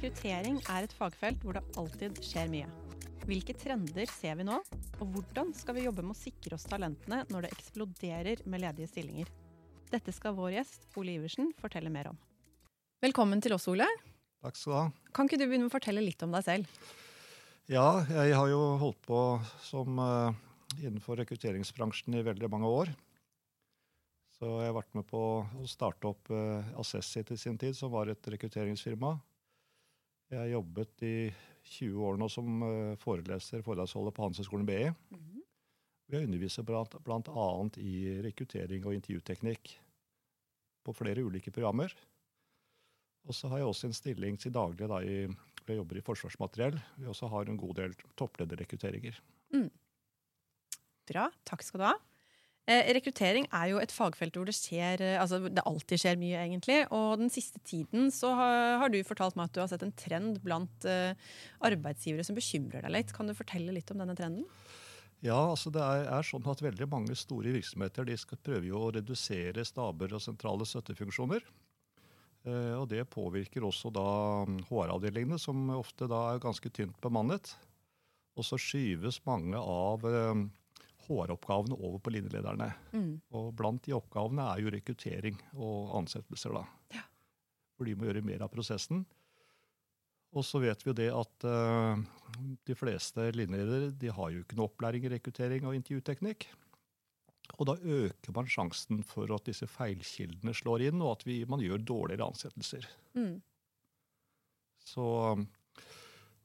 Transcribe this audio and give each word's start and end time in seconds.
Rekruttering 0.00 0.54
er 0.72 0.86
et 0.86 0.92
fagfelt 0.96 1.42
hvor 1.44 1.58
det 1.58 1.60
alltid 1.76 2.22
skjer 2.24 2.46
mye. 2.48 2.68
Hvilke 3.28 3.52
trender 3.52 4.08
ser 4.08 4.38
vi 4.38 4.46
nå, 4.48 4.54
og 4.96 5.10
hvordan 5.12 5.50
skal 5.52 5.76
vi 5.76 5.82
jobbe 5.84 6.00
med 6.00 6.14
å 6.14 6.16
sikre 6.16 6.56
oss 6.56 6.64
talentene 6.64 7.18
når 7.28 7.44
det 7.44 7.50
eksploderer 7.58 8.40
med 8.48 8.62
ledige 8.62 8.88
stillinger? 8.88 9.28
Dette 9.92 10.14
skal 10.16 10.38
vår 10.38 10.54
gjest 10.54 10.88
Ole 10.96 11.18
Iversen 11.18 11.52
fortelle 11.60 11.92
mer 11.92 12.14
om. 12.14 12.16
Velkommen 13.04 13.44
til 13.44 13.52
oss, 13.58 13.68
Ole. 13.68 13.84
Takk 14.40 14.56
skal 14.56 14.72
du 14.72 14.78
ha. 14.78 14.88
Kan 15.12 15.28
ikke 15.28 15.42
du 15.42 15.44
begynne 15.44 15.68
med 15.68 15.74
å 15.74 15.76
fortelle 15.76 16.08
litt 16.08 16.24
om 16.24 16.32
deg 16.32 16.48
selv? 16.48 16.90
Ja, 17.68 18.00
jeg 18.08 18.40
har 18.40 18.48
jo 18.56 18.64
holdt 18.80 19.04
på 19.04 19.22
som 19.68 20.00
uh, 20.00 20.32
innenfor 20.80 21.20
rekrutteringsbransjen 21.20 22.16
i 22.16 22.24
veldig 22.24 22.48
mange 22.56 22.72
år. 22.72 22.96
Så 24.38 24.48
jeg 24.48 24.72
har 24.72 24.80
vært 24.80 24.96
med 24.96 25.12
på 25.12 25.26
å 25.44 25.68
starte 25.68 26.16
opp 26.16 26.32
uh, 26.32 26.64
Assessi 26.80 27.20
til 27.20 27.36
sin 27.36 27.60
tid, 27.60 27.76
som 27.76 27.92
var 27.92 28.08
et 28.08 28.32
rekrutteringsfirma. 28.32 29.18
Jeg 30.30 30.38
har 30.38 30.50
jobbet 30.52 31.02
i 31.02 31.14
20 31.66 32.04
år 32.06 32.18
nå 32.20 32.28
som 32.30 32.62
uh, 32.62 32.98
foreleser, 33.02 33.64
foredragsholder 33.66 34.14
på 34.14 34.22
Handelshøyskolen 34.22 34.66
BI. 34.68 34.84
Mm 34.86 35.18
-hmm. 35.18 35.40
Jeg 36.10 36.26
underviser 36.26 36.62
bl.a. 36.62 37.70
i 37.78 38.22
rekruttering 38.22 38.86
og 38.86 38.94
intervjuteknikk 38.94 39.80
på 40.84 40.92
flere 40.92 41.24
ulike 41.24 41.50
programmer. 41.50 41.94
Og 43.28 43.34
så 43.34 43.48
har 43.48 43.58
jeg 43.58 43.66
også 43.66 43.86
en 43.86 43.92
stilling 43.92 44.38
til 44.40 44.52
daglig 44.52 44.88
da, 44.88 44.98
i, 44.98 45.28
jeg 45.68 45.76
jobber 45.76 45.96
i 45.96 46.00
Forsvarsmateriell. 46.00 46.80
Vi 46.96 47.06
også 47.06 47.28
har 47.28 47.46
en 47.48 47.56
god 47.56 47.74
del 47.74 47.94
topplederrekrutteringer. 48.16 49.20
Mm. 49.52 49.70
Bra. 51.10 51.30
Takk 51.44 51.62
skal 51.62 51.80
du 51.80 51.84
ha. 51.84 51.94
Eh, 52.70 52.86
rekruttering 52.94 53.48
er 53.50 53.70
jo 53.72 53.80
et 53.82 53.90
fagfelt 53.90 54.36
hvor 54.38 54.46
det 54.46 54.54
skjer, 54.54 55.00
eh, 55.02 55.18
altså 55.18 55.40
det 55.42 55.64
alltid 55.66 56.02
skjer 56.02 56.18
mye, 56.20 56.42
egentlig. 56.44 56.78
Og 56.94 57.18
den 57.18 57.32
siste 57.32 57.58
tiden 57.66 58.12
så 58.14 58.30
har, 58.38 58.58
har, 58.84 58.92
du 58.92 59.00
fortalt 59.06 59.38
meg 59.38 59.48
at 59.48 59.56
du 59.56 59.62
har 59.62 59.70
sett 59.72 59.82
en 59.82 59.96
trend 59.98 60.38
blant 60.44 60.86
uh, 60.86 61.10
arbeidsgivere 61.66 62.26
som 62.26 62.38
bekymrer 62.38 62.86
deg 62.86 62.94
litt. 62.94 63.14
Kan 63.16 63.26
du 63.26 63.34
fortelle 63.34 63.74
litt 63.74 63.90
om 63.90 63.98
denne 64.02 64.14
trenden? 64.18 64.46
Ja, 65.20 65.40
altså 65.50 65.72
det 65.74 65.82
er, 65.82 66.06
er 66.14 66.24
sånn 66.24 66.46
at 66.48 66.62
veldig 66.62 66.86
mange 66.92 67.16
store 67.18 67.56
virksomheter 67.56 68.06
de 68.08 68.14
skal 68.20 68.40
prøve 68.44 68.70
å 68.76 68.92
redusere 68.94 69.66
staber 69.66 70.14
og 70.14 70.22
sentrale 70.24 70.68
støttefunksjoner. 70.68 71.42
Og 72.80 72.86
det 72.88 73.02
påvirker 73.12 73.66
også 73.68 73.90
da 73.92 74.06
HR-avdelingene, 74.70 75.36
som 75.36 75.74
ofte 75.74 76.06
da 76.08 76.22
er 76.30 76.40
ganske 76.40 76.70
tynt 76.72 76.96
bemannet. 77.04 77.50
Og 78.40 78.46
så 78.48 78.56
skyves 78.56 79.18
mange 79.28 79.60
av 79.60 80.06
uh, 80.08 80.46
HR-oppgavene 81.06 81.78
over 81.78 81.98
på 82.02 82.12
linjelederne. 82.14 82.68
Mm. 82.92 83.12
Og 83.38 83.52
blant 83.56 83.82
de 83.86 83.96
oppgavene 83.96 84.46
er 84.52 84.64
jo 84.64 84.74
rekruttering 84.74 85.38
og 85.56 85.96
ansettelser. 86.00 86.54
da. 86.56 86.64
Ja. 86.96 87.06
For 87.76 87.88
de 87.88 87.96
må 87.96 88.08
gjøre 88.08 88.24
mer 88.26 88.44
av 88.46 88.52
prosessen. 88.52 89.04
Og 90.30 90.46
så 90.46 90.60
vet 90.62 90.82
vi 90.84 90.92
jo 90.92 90.94
det 90.94 91.08
at 91.10 91.46
uh, 91.48 91.98
de 92.68 92.76
fleste 92.78 93.30
linjeledere 93.34 93.90
de 93.98 94.12
har 94.14 94.30
jo 94.30 94.44
ikke 94.44 94.58
noe 94.58 94.70
opplæring 94.70 95.06
i 95.06 95.14
rekruttering 95.16 95.66
og 95.66 95.74
intervjuteknikk. 95.78 96.46
Og 97.58 97.66
da 97.66 97.74
øker 97.74 98.34
man 98.36 98.50
sjansen 98.50 99.02
for 99.06 99.30
at 99.34 99.48
disse 99.48 99.66
feilkildene 99.66 100.54
slår 100.54 100.86
inn, 100.86 101.00
og 101.02 101.16
at 101.16 101.24
vi, 101.26 101.40
man 101.50 101.62
gjør 101.64 101.82
dårligere 101.82 102.28
ansettelser. 102.30 102.86
Mm. 103.18 103.40
Så 104.86 105.06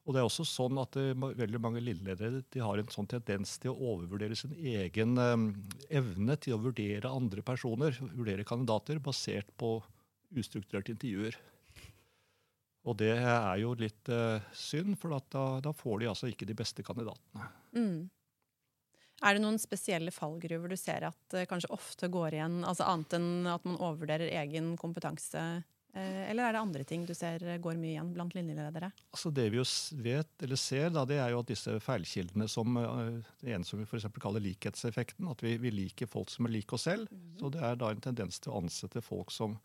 og 0.06 0.14
det 0.14 0.22
er 0.22 0.28
også 0.28 0.46
sånn 0.46 0.78
at 0.78 0.94
det, 0.94 1.08
eh, 1.16 1.34
veldig 1.42 1.60
mange 1.62 1.82
lilleledere 1.82 2.44
de 2.54 2.62
har 2.62 2.78
en 2.78 2.94
sånn 2.94 3.10
tendens 3.10 3.56
til 3.62 3.74
å 3.74 3.94
overvurdere 3.94 4.38
sin 4.38 4.54
egen 4.54 5.18
um, 5.18 5.48
evne 5.90 6.38
til 6.38 6.56
å 6.56 6.62
vurdere 6.62 7.10
andre 7.10 7.42
personer, 7.46 7.98
vurdere 8.14 8.46
kandidater, 8.46 9.02
basert 9.02 9.50
på 9.58 9.80
ustrukturerte 10.38 10.94
intervjuer. 10.94 11.38
Og 12.86 13.00
det 13.02 13.16
er 13.18 13.56
jo 13.64 13.74
litt 13.80 14.14
uh, 14.14 14.38
synd, 14.54 14.94
for 15.02 15.16
da, 15.16 15.46
da, 15.66 15.74
får 15.74 16.04
de 16.04 16.12
altså 16.12 16.30
ikke 16.30 16.46
de 16.46 16.58
beste 16.58 16.86
kandidatene. 16.86 17.50
Mm. 17.74 18.04
Er 19.26 19.34
det 19.34 19.42
noen 19.42 19.58
spesielle 19.58 20.14
fallgruver 20.14 20.70
du 20.70 20.78
ser 20.78 21.08
at 21.10 21.34
uh, 21.34 21.48
kanskje 21.50 21.74
ofte 21.74 22.12
går 22.14 22.38
igjen, 22.38 22.60
altså 22.62 22.86
annet 22.92 23.18
enn 23.18 23.50
at 23.50 23.66
man 23.66 23.82
overvurderer 23.82 24.38
egen 24.44 24.76
kompetanse? 24.78 25.66
Eh, 25.96 26.30
eller 26.30 26.44
er 26.44 26.56
det 26.56 26.60
andre 26.60 26.84
ting 26.84 27.06
du 27.08 27.14
ser 27.16 27.40
går 27.64 27.78
mye 27.80 27.94
igjen 27.94 28.10
blant 28.12 28.34
linjeledere? 28.36 28.90
Altså 29.16 29.30
det 29.32 29.46
vi 29.54 29.62
jo 29.62 29.64
vet, 30.04 30.34
eller 30.44 30.60
ser, 30.60 30.90
da, 30.92 31.06
det 31.08 31.22
er 31.24 31.32
jo 31.32 31.40
at 31.40 31.52
disse 31.54 31.76
feilkildene 31.86 32.50
som 32.52 32.76
eh, 32.82 33.22
det 33.40 33.54
ene 33.56 33.68
som 33.68 33.80
vi 33.80 33.88
for 33.88 34.20
kaller 34.20 34.44
likhetseffekten, 34.44 35.30
at 35.32 35.44
vi, 35.46 35.56
vi, 35.64 35.72
liker 35.72 36.10
folk 36.12 36.34
som 36.34 36.50
er 36.50 36.56
like 36.58 36.76
oss 36.76 36.90
selv. 36.90 37.08
Mm. 37.08 37.38
Så 37.40 37.52
det 37.56 37.64
er 37.64 37.80
da 37.80 37.94
en 37.94 38.04
tendens 38.04 38.42
til 38.44 38.52
å 38.52 38.60
ansette 38.60 39.04
folk 39.06 39.32
som, 39.32 39.56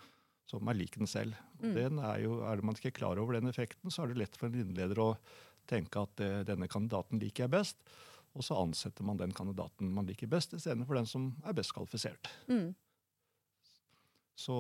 som 0.47 0.71
er 0.71 0.79
lik 0.79 1.01
den 1.01 1.11
selv. 1.11 1.35
Mm. 1.59 1.73
Den 1.75 1.99
er, 1.99 2.23
jo, 2.23 2.39
er 2.47 2.63
man 2.63 2.79
ikke 2.79 2.95
klar 3.01 3.19
over 3.19 3.35
den 3.35 3.51
effekten, 3.51 3.91
så 3.91 4.05
er 4.05 4.13
det 4.13 4.23
lett 4.23 4.39
for 4.39 4.47
en 4.47 4.61
linjeleder 4.61 5.03
å 5.03 5.11
tenke 5.71 6.03
at 6.03 6.23
uh, 6.23 6.41
denne 6.47 6.67
kandidaten 6.71 7.19
liker 7.23 7.47
jeg 7.49 7.55
best. 7.57 7.83
Og 8.39 8.47
så 8.47 8.55
ansetter 8.59 9.07
man 9.07 9.19
den 9.19 9.35
kandidaten 9.35 9.91
man 9.95 10.07
liker 10.07 10.31
best, 10.31 10.55
istedenfor 10.55 10.99
den 10.99 11.11
som 11.11 11.33
er 11.43 11.59
best 11.59 11.75
kvalifisert. 11.75 12.31
Mm. 12.51 12.71
Så 14.39 14.57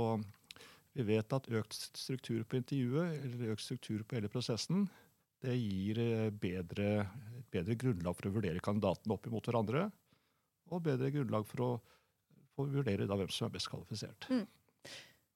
vi 0.97 1.06
vet 1.06 1.33
at 1.37 1.49
økt 1.55 1.77
struktur 1.99 2.43
på 2.49 2.59
intervjuet 2.59 3.23
eller 3.25 3.53
økt 3.55 3.65
struktur 3.65 4.03
på 4.03 4.19
hele 4.19 4.31
prosessen 4.33 4.89
det 5.41 5.56
gir 5.56 6.01
eh, 6.03 6.28
bedre, 6.37 7.06
bedre 7.53 7.77
grunnlag 7.81 8.17
for 8.17 8.28
å 8.28 8.34
vurdere 8.34 8.62
kandidatene 8.65 9.17
opp 9.17 9.28
mot 9.33 9.47
hverandre. 9.49 9.87
Og 10.71 10.83
bedre 10.84 11.11
grunnlag 11.15 11.47
for 11.49 11.65
å, 11.65 11.71
for 12.55 12.69
å 12.69 12.75
vurdere 12.75 13.09
hvem 13.09 13.31
som 13.33 13.49
er 13.49 13.55
best 13.55 13.71
kvalifisert. 13.73 14.28
Mm. 14.28 14.45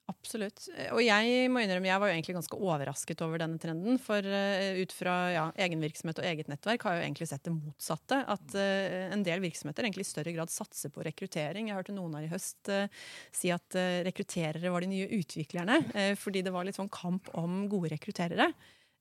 Absolutt. 0.05 0.67
Og 0.93 1.01
jeg 1.01 1.49
må 1.49 1.63
innrømme, 1.65 1.89
jeg 1.89 2.01
var 2.03 2.11
jo 2.11 2.15
egentlig 2.19 2.35
ganske 2.37 2.59
overrasket 2.61 3.23
over 3.25 3.41
denne 3.41 3.61
trenden. 3.61 3.97
For 4.03 4.21
uh, 4.21 4.77
ut 4.77 4.93
fra 4.93 5.15
ja, 5.33 5.45
egen 5.65 5.81
virksomhet 5.81 6.21
og 6.21 6.29
eget 6.29 6.51
nettverk 6.53 6.85
har 6.85 6.97
jeg 6.97 7.01
jo 7.01 7.07
egentlig 7.07 7.29
sett 7.31 7.47
det 7.49 7.55
motsatte. 7.55 8.19
At 8.35 8.57
uh, 8.59 9.15
en 9.15 9.25
del 9.25 9.41
virksomheter 9.45 9.89
egentlig 9.89 10.05
i 10.05 10.11
større 10.11 10.37
grad 10.37 10.53
satser 10.53 10.93
på 10.93 11.07
rekruttering. 11.09 11.71
Jeg 11.71 11.79
hørte 11.81 11.97
noen 11.97 12.19
her 12.19 12.29
i 12.29 12.33
høst 12.35 12.73
uh, 12.73 12.85
si 13.33 13.53
at 13.55 13.81
rekrutterere 14.05 14.73
var 14.73 14.85
de 14.85 14.93
nye 14.93 15.09
utviklerne. 15.17 15.81
fordi 16.21 16.43
det 16.45 16.53
var 16.53 16.67
litt 16.67 16.77
sånn 16.77 16.93
kamp 16.93 17.31
om 17.41 17.65
gode 17.73 17.95
rekrutterere. 17.95 18.51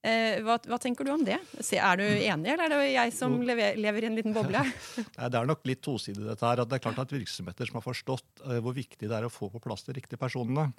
Hva, 0.03 0.57
hva, 0.67 0.77
tenker 0.83 1.07
du 1.07 1.13
om 1.13 1.21
det? 1.23 1.37
Er 1.77 1.99
du 1.99 2.03
enig, 2.03 2.49
eller 2.51 2.65
er 2.65 2.73
det 2.73 2.89
jeg 2.91 3.13
som 3.15 3.37
lever, 3.47 3.77
lever 3.79 4.03
i 4.03 4.09
en 4.09 4.17
liten 4.19 4.33
boble? 4.35 4.59
Det 5.15 5.39
er 5.39 5.47
nok 5.47 5.63
litt 5.69 5.79
tosidig, 5.85 6.25
dette 6.25 6.43
her. 6.43 6.59
Det 6.67 6.75
er 6.75 6.83
klart 6.83 6.99
at 7.05 7.13
Virksomheter 7.15 7.69
som 7.69 7.79
har 7.79 7.85
forstått 7.85 8.43
hvor 8.65 8.75
viktig 8.75 9.07
det 9.07 9.15
er 9.15 9.29
å 9.29 9.31
få 9.31 9.47
på 9.53 9.61
plass 9.63 9.87
de 9.87 9.95
riktige 9.95 10.19
personene, 10.19 10.73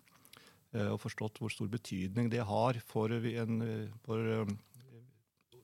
Eh, 0.75 0.91
og 0.91 1.01
forstått 1.03 1.39
hvor 1.41 1.53
stor 1.53 1.71
betydning 1.71 2.31
det 2.33 2.43
har 2.47 2.81
for, 2.89 3.13
en, 3.13 3.61
for 4.05 4.31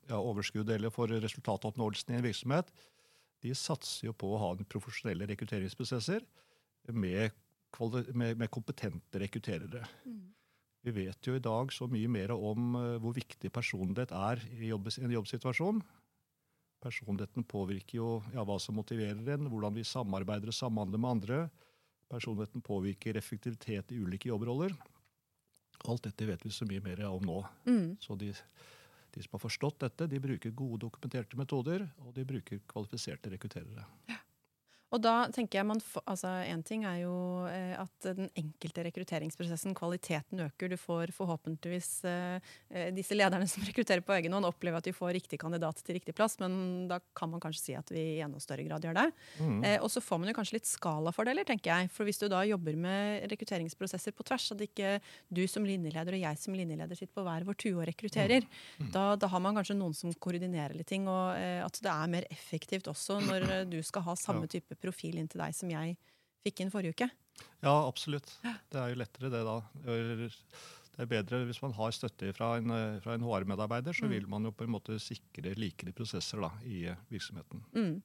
ja, 0.06 0.18
overskuddet 0.18 0.76
eller 0.76 0.94
for 0.94 1.10
resultatoppnåelsen 1.10 2.14
i 2.14 2.20
en 2.20 2.26
virksomhet, 2.26 2.70
de 3.40 3.54
satser 3.56 4.10
jo 4.10 4.14
på 4.16 4.34
å 4.34 4.40
ha 4.42 4.50
profesjonelle 4.68 5.26
rekrutteringsprosesser 5.32 6.26
med, 6.92 7.32
med 7.80 8.50
kompetente 8.52 9.22
rekrutterere. 9.22 9.86
Mm. 10.04 10.28
Vi 10.86 10.94
vet 10.96 11.26
jo 11.26 11.34
i 11.36 11.42
dag 11.44 11.72
så 11.74 11.88
mye 11.90 12.08
mer 12.08 12.32
om 12.32 12.76
uh, 12.78 12.98
hvor 13.02 13.12
viktig 13.16 13.50
personlighet 13.52 14.14
er 14.16 14.40
i 14.56 14.70
en 14.72 15.16
jobbsituasjon. 15.16 15.82
Personligheten 16.80 17.44
påvirker 17.44 17.98
jo 17.98 18.12
ja, 18.32 18.44
hva 18.48 18.56
som 18.62 18.78
motiverer 18.80 19.34
en, 19.34 19.50
hvordan 19.52 19.76
vi 19.76 19.84
samarbeider 19.84 20.48
og 20.48 20.56
samhandler 20.56 21.02
med 21.02 21.10
andre. 21.10 21.40
Personligheten 22.10 22.64
påvirker 22.64 23.20
effektivitet 23.20 23.92
i 23.92 24.00
ulike 24.00 24.30
jobbroller. 24.30 24.72
Alt 25.88 26.08
dette 26.08 26.28
vet 26.28 26.44
vi 26.44 26.52
så 26.52 26.64
mye 26.68 26.82
mer 26.84 27.04
om 27.10 27.28
nå. 27.28 27.42
Mm. 27.68 27.84
Så 28.00 28.16
de, 28.20 28.32
de, 29.12 29.22
som 29.22 29.36
har 29.36 29.44
forstått 29.44 29.84
dette, 29.84 30.08
de 30.08 30.20
bruker 30.20 30.56
gode 30.56 30.80
dokumenterte 30.86 31.36
metoder, 31.40 31.84
og 32.00 32.16
de 32.16 32.24
bruker 32.28 32.64
kvalifiserte 32.72 33.32
rekrutterere. 33.32 33.84
Ja. 34.08 34.18
Og 34.90 35.02
da 35.02 35.14
tenker 35.30 35.60
jeg 35.60 35.68
man, 35.68 35.80
altså 36.02 36.32
En 36.50 36.62
ting 36.66 36.84
er 36.88 37.02
jo 37.04 37.14
eh, 37.46 37.74
at 37.78 38.06
den 38.06 38.30
enkelte 38.38 38.84
rekrutteringsprosessen, 38.88 39.74
kvaliteten 39.78 40.42
øker. 40.46 40.72
Du 40.72 40.76
får 40.80 41.12
forhåpentligvis 41.14 41.90
eh, 42.10 42.50
eh, 42.74 42.88
disse 42.94 43.14
lederne 43.14 43.46
som 43.50 43.64
rekrutterer 43.66 44.02
på 44.06 44.16
egen 44.18 44.34
hånd, 44.34 44.48
opplever 44.48 44.80
at 44.80 44.88
de 44.88 44.94
får 44.94 45.14
riktig 45.20 45.38
kandidat 45.42 45.78
til 45.84 45.98
riktig 45.98 46.14
plass, 46.18 46.38
men 46.42 46.88
da 46.90 47.00
kan 47.16 47.30
man 47.30 47.42
kanskje 47.42 47.62
si 47.62 47.76
at 47.78 47.92
vi 47.94 48.02
i 48.16 48.24
enda 48.24 48.42
større 48.42 48.66
grad 48.66 48.86
gjør 48.86 48.98
det. 48.98 49.06
Mm. 49.38 49.60
Eh, 49.68 49.76
og 49.78 49.90
så 49.94 50.02
får 50.02 50.22
man 50.22 50.32
jo 50.32 50.36
kanskje 50.40 50.58
litt 50.58 50.70
skalafordeler, 50.70 51.46
tenker 51.48 51.70
jeg. 51.70 51.92
For 51.94 52.08
hvis 52.08 52.20
du 52.22 52.26
da 52.32 52.42
jobber 52.48 52.78
med 52.80 53.30
rekrutteringsprosesser 53.30 54.16
på 54.16 54.26
tvers, 54.26 54.50
at 54.56 54.66
ikke 54.66 54.96
du 55.30 55.44
som 55.50 55.66
linjeleder 55.66 56.18
og 56.18 56.24
jeg 56.24 56.42
som 56.42 56.56
linjeleder 56.58 56.98
sitter 56.98 57.14
på 57.14 57.26
hver 57.26 57.46
vår 57.46 57.60
tue 57.62 57.76
og 57.76 57.86
rekrutterer, 57.92 58.42
mm. 58.42 58.88
Mm. 58.88 58.90
Da, 58.96 59.06
da, 59.20 59.30
har 59.30 59.44
man 59.44 59.54
kanskje 59.60 59.78
noen 59.78 59.94
som 59.94 60.10
koordinerer 60.18 60.74
litt 60.74 60.90
ting, 60.90 61.06
og 61.10 61.38
at 61.38 61.78
det 61.84 61.90
er 61.92 62.10
mer 62.10 62.26
effektivt 62.32 62.88
også 62.90 63.20
når 63.22 63.46
du 63.70 63.78
skal 63.86 64.02
ha 64.08 64.16
samme 64.18 64.48
type 64.50 64.79
profil 64.82 65.20
inn 65.20 65.30
til 65.30 65.42
deg 65.42 65.56
som 65.56 65.70
jeg 65.72 65.96
fikk 66.44 66.64
inn 66.64 66.72
forrige 66.72 66.96
uke. 66.96 67.10
Ja, 67.62 67.74
absolutt. 67.86 68.32
Det 68.42 68.80
er 68.80 68.92
jo 68.92 69.00
lettere 69.00 69.32
det 69.32 69.40
da. 69.46 69.56
Det 69.84 71.04
er 71.04 71.08
bedre 71.08 71.44
hvis 71.48 71.62
man 71.62 71.74
har 71.76 71.94
støtte 71.96 72.32
fra 72.36 72.54
en, 72.58 72.72
fra 73.04 73.16
en 73.16 73.24
HR-medarbeider, 73.24 73.96
så 73.96 74.08
mm. 74.08 74.12
vil 74.12 74.28
man 74.28 74.48
jo 74.48 74.52
på 74.56 74.66
en 74.66 74.74
måte 74.74 74.98
sikre 75.00 75.54
likere 75.56 75.94
prosesser 75.96 76.42
da, 76.42 76.52
i 76.68 76.82
virksomheten. 77.12 77.64
Mm. 77.76 78.00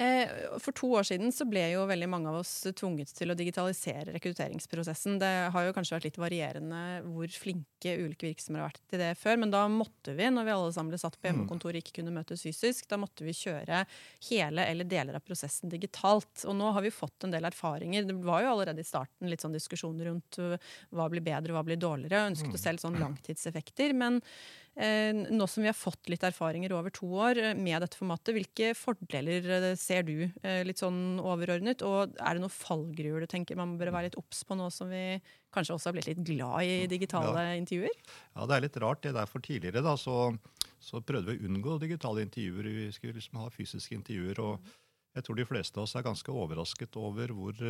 Eh, 0.00 0.28
for 0.58 0.72
to 0.72 0.88
år 0.96 1.04
siden 1.04 1.28
så 1.32 1.44
ble 1.44 1.60
jo 1.74 1.82
veldig 1.84 2.06
mange 2.08 2.30
av 2.30 2.38
oss 2.38 2.54
tvunget 2.64 3.10
til 3.12 3.28
å 3.28 3.34
digitalisere 3.36 4.14
rekrutteringsprosessen. 4.14 5.18
Det 5.20 5.32
har 5.52 5.66
jo 5.66 5.74
kanskje 5.76 5.98
vært 5.98 6.06
litt 6.08 6.20
varierende 6.22 6.78
hvor 7.04 7.34
flinke 7.36 7.92
ulike 8.00 8.30
virksomheter 8.30 8.62
har 8.64 8.70
vært 8.70 8.80
til 8.88 9.02
det 9.02 9.10
før, 9.20 9.36
men 9.42 9.52
da 9.52 9.66
måtte 9.68 10.14
vi, 10.16 10.30
når 10.32 10.48
vi 10.48 10.54
alle 10.54 10.70
sammen 10.72 10.94
ble 10.94 11.02
satt 11.02 11.18
på 11.20 11.28
hjemmekontor 11.28 11.76
og 11.76 11.82
ikke 11.82 11.98
kunne 11.98 12.14
møtes 12.14 12.46
fysisk, 12.46 12.88
da 12.88 12.96
måtte 13.02 13.26
vi 13.26 13.36
kjøre 13.36 13.82
hele 14.30 14.64
eller 14.72 14.88
deler 14.88 15.20
av 15.20 15.26
prosessen 15.26 15.74
digitalt. 15.74 16.46
Og 16.48 16.56
nå 16.56 16.72
har 16.72 16.86
vi 16.86 16.94
fått 16.96 17.28
en 17.28 17.36
del 17.36 17.50
erfaringer. 17.50 18.08
Det 18.08 18.16
var 18.24 18.46
jo 18.46 18.54
allerede 18.54 18.80
i 18.80 18.88
starten 18.88 19.28
litt 19.28 19.44
sånn 19.44 19.58
diskusjoner 19.58 20.08
rundt 20.08 20.40
uh, 20.40 20.56
hva 20.96 21.10
blir 21.12 21.26
bedre, 21.28 21.52
hva 21.52 21.66
blir 21.66 21.76
dårligere. 21.76 22.24
Jeg 22.24 22.32
ønsket 22.32 22.56
oss 22.56 22.66
selv 22.70 22.80
sånn 22.80 22.96
langtidseffekter. 23.04 23.92
men 23.92 24.24
Eh, 24.24 24.59
nå 24.78 25.46
som 25.50 25.64
vi 25.64 25.68
har 25.68 25.76
fått 25.76 26.08
litt 26.08 26.22
erfaringer 26.24 26.72
over 26.72 26.92
to 26.94 27.08
år 27.18 27.38
eh, 27.42 27.56
med 27.58 27.82
dette 27.82 27.98
formatet, 27.98 28.32
hvilke 28.36 28.70
fordeler 28.78 29.48
eh, 29.56 29.66
ser 29.76 30.06
du 30.06 30.30
litt 30.66 30.80
sånn 30.80 31.18
overordnet? 31.18 31.82
Og 31.86 32.14
er 32.14 32.36
det 32.36 32.44
noen 32.44 32.54
fallgruer 32.54 33.24
du 33.24 33.28
tenker 33.30 33.58
man 33.58 33.76
bør 33.80 33.90
være 33.96 34.08
litt 34.08 34.20
obs 34.20 34.44
på 34.46 34.56
nå 34.56 34.70
som 34.72 34.92
vi 34.92 35.18
kanskje 35.52 35.74
også 35.74 35.90
har 35.90 35.98
blitt 35.98 36.10
litt 36.12 36.22
glad 36.24 36.64
i 36.64 36.86
digitale 36.90 37.48
ja. 37.50 37.58
intervjuer? 37.58 37.98
Ja, 38.36 38.46
det 38.46 38.56
er 38.56 38.66
litt 38.68 38.80
rart. 38.80 39.02
det 39.02 39.16
Derfor 39.18 39.42
tidligere 39.44 39.82
da, 39.84 39.96
så, 39.98 40.30
så 40.78 41.02
prøvde 41.02 41.34
vi 41.34 41.42
å 41.42 41.50
unngå 41.50 41.80
digitale 41.82 42.24
intervjuer. 42.28 42.70
Vi 42.70 42.88
skulle 42.94 43.18
liksom 43.18 43.42
ha 43.42 43.50
fysiske 43.52 43.98
intervjuer. 43.98 44.40
og 44.46 44.70
jeg 45.18 45.26
tror 45.26 45.40
de 45.40 45.48
fleste 45.48 45.80
av 45.80 45.88
oss 45.88 45.96
er 45.98 46.06
ganske 46.06 46.30
overrasket 46.30 46.94
over 47.00 47.34
hvor 47.34 47.64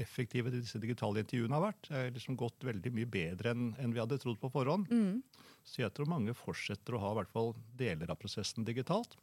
effektive 0.00 0.52
disse 0.52 0.78
digitale 0.82 1.24
intervjuene 1.24 1.56
har 1.56 1.64
vært. 1.64 1.88
Det 1.88 1.98
er 1.98 2.14
liksom 2.14 2.38
gått 2.38 2.66
veldig 2.66 2.92
mye 2.96 3.10
bedre 3.10 3.54
enn, 3.54 3.72
en 3.80 3.94
vi 3.94 4.02
hadde 4.02 4.20
trodd 4.22 4.38
på 4.42 4.52
forhånd. 4.52 4.90
Mm. 4.92 5.48
Så 5.66 5.82
jeg 5.82 5.94
tror 5.96 6.10
mange 6.10 6.34
fortsetter 6.36 6.96
å 6.96 7.02
ha 7.02 7.12
i 7.12 7.20
hvert 7.20 7.34
fall 7.34 7.52
deler 7.78 8.12
av 8.12 8.20
prosessen 8.20 8.66
digitalt. 8.66 9.18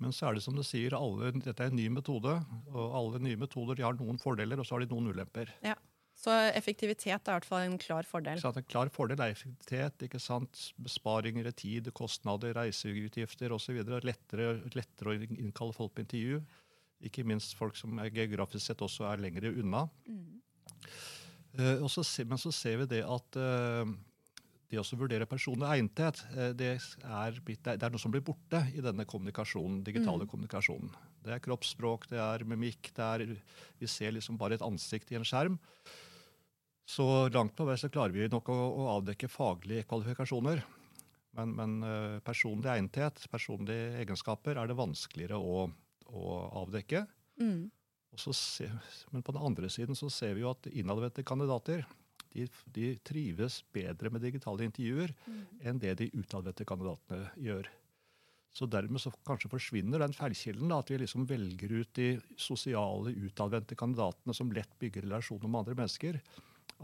Men 0.00 0.14
så 0.16 0.30
er 0.30 0.38
det 0.38 0.44
som 0.46 0.56
du 0.56 0.62
sier, 0.64 0.96
alle, 0.96 1.32
dette 1.36 1.60
er 1.60 1.68
en 1.68 1.76
ny 1.76 1.90
metode, 1.92 2.32
og 2.72 2.94
alle 2.96 3.20
nye 3.20 3.38
metoder 3.40 3.82
har 3.84 3.98
noen 3.98 4.20
fordeler 4.20 4.60
og 4.60 4.68
så 4.68 4.78
har 4.78 4.86
de 4.86 4.92
noen 4.94 5.10
ulemper. 5.12 5.52
Ja. 5.66 5.76
Så 6.20 6.32
effektivitet 6.52 7.14
er 7.14 7.32
i 7.32 7.36
hvert 7.38 7.48
fall 7.48 7.62
en 7.64 7.78
klar 7.80 8.04
fordel? 8.04 8.40
Så 8.42 8.50
en 8.52 8.66
klar 8.68 8.90
fordel 8.92 9.22
er 9.24 9.32
effektivitet. 9.32 10.02
ikke 10.04 10.20
sant? 10.20 10.66
Besparinger 10.76 11.48
i 11.48 11.52
tid, 11.56 11.88
kostnader, 11.96 12.52
reiseutgifter 12.58 13.54
osv. 13.56 13.78
Lettere, 14.04 14.50
lettere 14.76 15.14
å 15.14 15.16
innkalle 15.16 15.76
folk 15.76 15.94
på 15.96 16.04
intervju. 16.04 16.42
Ikke 17.00 17.24
minst 17.24 17.56
folk 17.56 17.78
som 17.78 17.98
er 18.02 18.12
geografisk 18.12 18.66
sett 18.66 18.84
også 18.84 19.06
er 19.08 19.22
lengre 19.22 19.52
unna. 19.56 19.86
Mm. 20.08 20.40
Uh, 21.58 21.86
så, 21.90 22.04
men 22.28 22.38
så 22.38 22.52
ser 22.54 22.82
vi 22.82 22.90
det 22.92 23.00
at 23.02 23.38
uh, 23.40 23.88
det 24.70 24.78
å 24.78 24.98
vurdere 25.00 25.26
personlig 25.26 25.66
egnethet, 25.66 26.20
eh, 26.30 26.52
det 26.54 26.68
er, 26.76 27.38
det 27.42 27.72
er, 27.72 27.90
noe 27.90 27.98
som 27.98 28.12
blir 28.14 28.22
borte 28.22 28.60
i 28.70 28.84
denne 28.84 29.02
kommunikasjonen, 29.02 29.80
digitale 29.82 30.28
mm. 30.28 30.30
kommunikasjonen. 30.30 30.92
Det 31.26 31.32
er 31.34 31.42
kroppsspråk, 31.42 32.06
det 32.12 32.20
er 32.22 32.44
mimikk, 32.46 32.92
det 32.94 33.08
er, 33.08 33.24
vi 33.80 33.88
ser 33.90 34.14
liksom 34.14 34.38
bare 34.38 34.54
et 34.54 34.62
ansikt 34.62 35.10
i 35.10 35.18
en 35.18 35.26
skjerm. 35.26 35.58
Så 36.86 37.04
langt 37.34 37.56
på 37.58 37.66
vei 37.66 37.74
så 37.82 37.90
klarer 37.90 38.14
vi 38.14 38.30
nok 38.30 38.46
å, 38.54 38.54
å 38.54 38.86
avdekke 38.94 39.30
faglige 39.30 39.88
kvalifikasjoner. 39.90 40.62
Men, 41.34 41.56
men 41.58 41.74
personlig 42.26 42.70
egnethet, 42.70 43.26
personlige 43.30 43.98
egenskaper, 44.04 44.54
er 44.54 44.70
det 44.70 44.78
vanskeligere 44.78 45.38
å, 45.38 45.66
å 46.12 46.36
avdekke. 46.62 47.04
Mm. 47.40 47.70
Se, 48.18 48.66
men 49.14 49.22
på 49.22 49.32
den 49.32 49.44
andre 49.46 49.70
siden 49.70 49.96
så 49.96 50.10
ser 50.12 50.34
vi 50.34 50.42
jo 50.42 50.50
at 50.50 50.66
innadvendte 50.72 51.22
kandidater 51.26 51.84
de, 52.34 52.46
de, 52.74 52.94
trives 53.06 53.60
bedre 53.74 54.10
med 54.12 54.22
digitale 54.22 54.66
intervjuer 54.66 55.12
mm. 55.26 55.42
enn 55.66 55.80
det 55.82 55.96
de 56.00 56.10
utadvendte 56.18 56.66
kandidatene 56.68 57.30
gjør. 57.42 57.70
Så 58.54 58.66
dermed 58.66 58.98
så 59.02 59.12
kanskje 59.26 59.50
forsvinner 59.52 60.02
den 60.02 60.14
feilkilden, 60.14 60.72
at 60.74 60.90
vi 60.90 60.98
liksom 60.98 61.26
velger 61.30 61.74
ut 61.80 61.90
de 61.94 62.08
sosiale, 62.38 63.12
utadvendte 63.14 63.78
kandidatene 63.78 64.34
som 64.34 64.50
lett 64.54 64.72
bygger 64.82 65.06
relasjoner 65.06 65.46
med 65.46 65.60
andre 65.62 65.76
mennesker. 65.78 66.18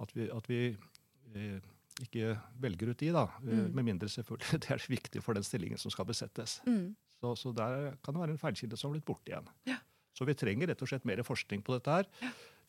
At 0.02 0.12
vi, 0.14 0.28
at 0.30 0.46
vi 0.50 0.60
eh, 0.70 1.72
ikke 2.04 2.36
velger 2.62 2.92
ut 2.92 3.02
de, 3.02 3.10
da. 3.16 3.24
Eh, 3.42 3.64
mm. 3.64 3.74
Med 3.74 3.88
mindre 3.90 4.10
selvfølgelig 4.12 4.60
det 4.66 4.76
er 4.76 4.86
viktig 4.94 5.24
for 5.24 5.38
den 5.38 5.46
stillingen 5.46 5.82
som 5.82 5.94
skal 5.94 6.06
besettes. 6.06 6.60
Mm. 6.68 6.94
Så, 7.26 7.34
så, 7.40 7.52
der 7.56 7.96
kan 8.04 8.14
det 8.14 8.22
være 8.22 8.36
en 8.36 8.40
feilkilde 8.40 8.78
som 8.78 8.90
har 8.90 8.98
blitt 8.98 9.08
borte 9.08 9.32
igjen. 9.32 9.50
Ja. 9.66 9.80
Så 10.16 10.24
vi 10.28 10.36
trenger 10.38 10.70
rett 10.70 10.82
og 10.82 10.90
slett 10.90 11.06
mer 11.08 11.20
forskning 11.26 11.64
på 11.66 11.74
dette 11.74 11.98
her, 11.98 12.08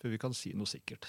før 0.01 0.13
vi 0.13 0.19
kan 0.21 0.35
si 0.35 0.53
noe 0.57 0.69
sikkert. 0.69 1.05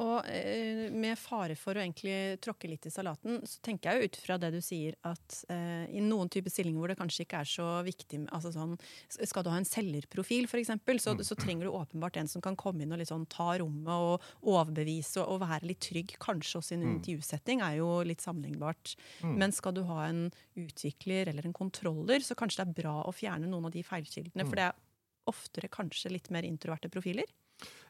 Og 0.00 0.28
eh, 0.32 0.86
med 0.92 1.18
fare 1.20 1.56
for 1.58 1.76
å 1.76 1.82
egentlig 1.82 2.38
tråkke 2.40 2.70
litt 2.70 2.86
i 2.88 2.92
salaten, 2.92 3.40
så 3.44 3.60
tenker 3.64 3.90
jeg 3.90 4.00
jo 4.00 4.08
ut 4.08 4.18
fra 4.22 4.38
det 4.40 4.52
du 4.54 4.60
sier 4.64 4.96
at 5.06 5.40
eh, 5.52 5.90
i 5.92 6.00
noen 6.04 6.30
typer 6.32 6.52
stillinger 6.52 6.80
hvor 6.80 6.92
det 6.92 6.96
kanskje 7.00 7.26
ikke 7.26 7.42
er 7.42 7.50
så 7.50 7.66
viktig 7.84 8.22
altså 8.32 8.52
sånn, 8.54 8.76
Skal 9.10 9.44
du 9.44 9.50
ha 9.52 9.58
en 9.60 9.68
selgerprofil, 9.68 10.48
f.eks., 10.48 10.72
så, 11.04 11.14
så 11.26 11.36
trenger 11.38 11.68
du 11.68 11.76
åpenbart 11.76 12.16
en 12.20 12.30
som 12.30 12.44
kan 12.44 12.56
komme 12.58 12.84
inn 12.84 12.94
og 12.96 13.04
sånn, 13.08 13.28
ta 13.30 13.52
rommet 13.60 13.92
og 13.92 14.24
overbevise 14.40 15.20
og, 15.22 15.36
og 15.36 15.44
være 15.44 15.68
litt 15.68 15.82
trygg. 15.84 16.16
Kanskje 16.22 16.60
også 16.60 16.74
i 16.74 16.78
en 16.78 16.86
mm. 16.86 16.94
intervjusetting 16.96 17.64
er 17.64 17.78
jo 17.80 17.90
litt 18.06 18.24
sammenlignbart. 18.24 18.94
Mm. 19.20 19.36
Men 19.42 19.56
skal 19.56 19.76
du 19.76 19.84
ha 19.90 20.06
en 20.08 20.26
utvikler 20.60 21.28
eller 21.30 21.48
en 21.48 21.56
kontroller, 21.56 22.24
så 22.24 22.36
kanskje 22.38 22.62
det 22.62 22.70
er 22.70 22.78
bra 22.82 22.96
å 23.04 23.14
fjerne 23.14 23.50
noen 23.50 23.68
av 23.68 23.76
de 23.76 23.84
feilkildene. 23.84 24.46
For 24.46 24.56
mm. 24.56 24.60
det 24.60 24.68
er 24.70 25.30
oftere 25.30 25.70
kanskje 25.72 26.12
litt 26.14 26.32
mer 26.32 26.46
introverte 26.48 26.90
profiler. 26.92 27.28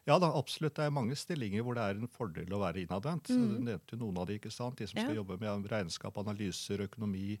Ja, 0.09 0.17
da, 0.17 0.31
absolutt. 0.33 0.75
Det 0.79 0.87
er 0.87 0.93
mange 0.93 1.15
stillinger 1.19 1.65
hvor 1.65 1.77
det 1.77 1.85
er 1.85 1.99
en 1.99 2.09
fordel 2.09 2.53
å 2.55 2.61
være 2.63 2.83
innadvendt. 2.83 3.29
Mm. 3.29 3.47
Du 3.47 3.65
nevnte 3.69 3.99
noen 4.01 4.19
av 4.21 4.29
de, 4.29 4.39
ikke 4.41 4.53
sant? 4.53 4.79
De 4.79 4.89
som 4.89 4.97
skal 4.97 5.19
jobbe 5.19 5.37
med 5.41 5.69
regnskap, 5.71 6.17
analyser, 6.21 6.81
økonomi. 6.87 7.35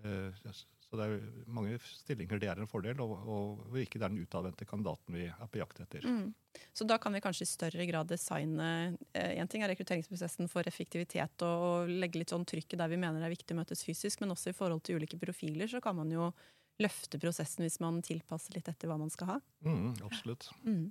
Eh, 0.00 0.52
så 0.90 0.98
det 0.98 1.06
er 1.06 1.20
mange 1.46 1.76
stillinger 1.86 2.40
det 2.42 2.48
er 2.50 2.58
en 2.58 2.70
fordel, 2.70 2.98
og, 3.04 3.12
og 3.30 3.76
ikke 3.78 4.00
det 4.00 4.08
er 4.08 4.14
den 4.14 4.24
utadvendte 4.24 4.66
kandidaten 4.66 5.14
vi 5.14 5.26
er 5.28 5.50
på 5.52 5.60
jakt 5.60 5.82
etter. 5.84 6.06
Mm. 6.08 6.32
Så 6.74 6.86
da 6.88 6.96
kan 6.98 7.14
vi 7.14 7.20
kanskje 7.22 7.46
i 7.46 7.50
større 7.50 7.84
grad 7.86 8.08
designe 8.10 8.70
Én 9.14 9.50
ting 9.50 9.62
er 9.62 9.70
rekrutteringsprosessen 9.70 10.50
for 10.50 10.66
effektivitet 10.66 11.44
og, 11.46 11.66
og 11.68 11.92
legge 11.92 12.18
litt 12.18 12.34
sånn 12.34 12.48
trykket 12.48 12.80
der 12.80 12.90
vi 12.90 12.98
mener 12.98 13.22
det 13.22 13.28
er 13.28 13.36
viktig 13.36 13.54
å 13.54 13.60
møtes 13.60 13.84
fysisk, 13.86 14.24
men 14.24 14.34
også 14.34 14.50
i 14.50 14.56
forhold 14.56 14.82
til 14.82 14.98
ulike 14.98 15.20
profiler 15.20 15.70
så 15.70 15.82
kan 15.84 15.94
man 16.00 16.10
jo 16.10 16.32
løfte 16.80 17.20
prosessen 17.22 17.62
hvis 17.66 17.78
man 17.84 18.00
tilpasser 18.02 18.56
litt 18.56 18.72
etter 18.72 18.90
hva 18.90 18.96
man 18.98 19.12
skal 19.14 19.36
ha. 19.36 19.38
Mm, 19.62 19.92
absolutt. 20.08 20.48
Mm. 20.64 20.88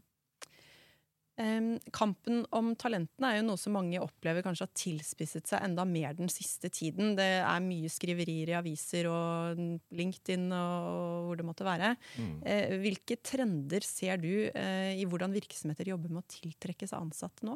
Kampen 1.95 2.41
om 2.55 2.73
talentene 2.79 3.29
er 3.29 3.37
jo 3.39 3.45
noe 3.47 3.59
som 3.59 3.75
mange 3.77 4.01
opplever 4.03 4.43
kanskje 4.43 4.65
har 4.65 4.73
tilspisset 4.75 5.47
seg 5.47 5.63
enda 5.63 5.85
mer 5.87 6.17
den 6.17 6.31
siste 6.31 6.67
tiden. 6.73 7.13
Det 7.15 7.27
er 7.39 7.63
mye 7.63 7.91
skriverier 7.91 8.51
i 8.51 8.57
aviser 8.57 9.07
og 9.07 9.61
LinkedIn 9.95 10.49
og 10.51 11.29
hvor 11.29 11.39
det 11.39 11.47
måtte 11.47 11.67
være. 11.67 11.93
Mm. 12.19 12.33
Eh, 12.43 12.75
hvilke 12.83 13.19
trender 13.23 13.87
ser 13.87 14.19
du 14.19 14.31
eh, 14.49 14.99
i 14.99 15.07
hvordan 15.07 15.35
virksomheter 15.35 15.93
jobber 15.93 16.11
med 16.11 16.25
å 16.25 16.31
tiltrekke 16.35 16.89
seg 16.89 16.99
ansatte 16.99 17.47
nå? 17.47 17.55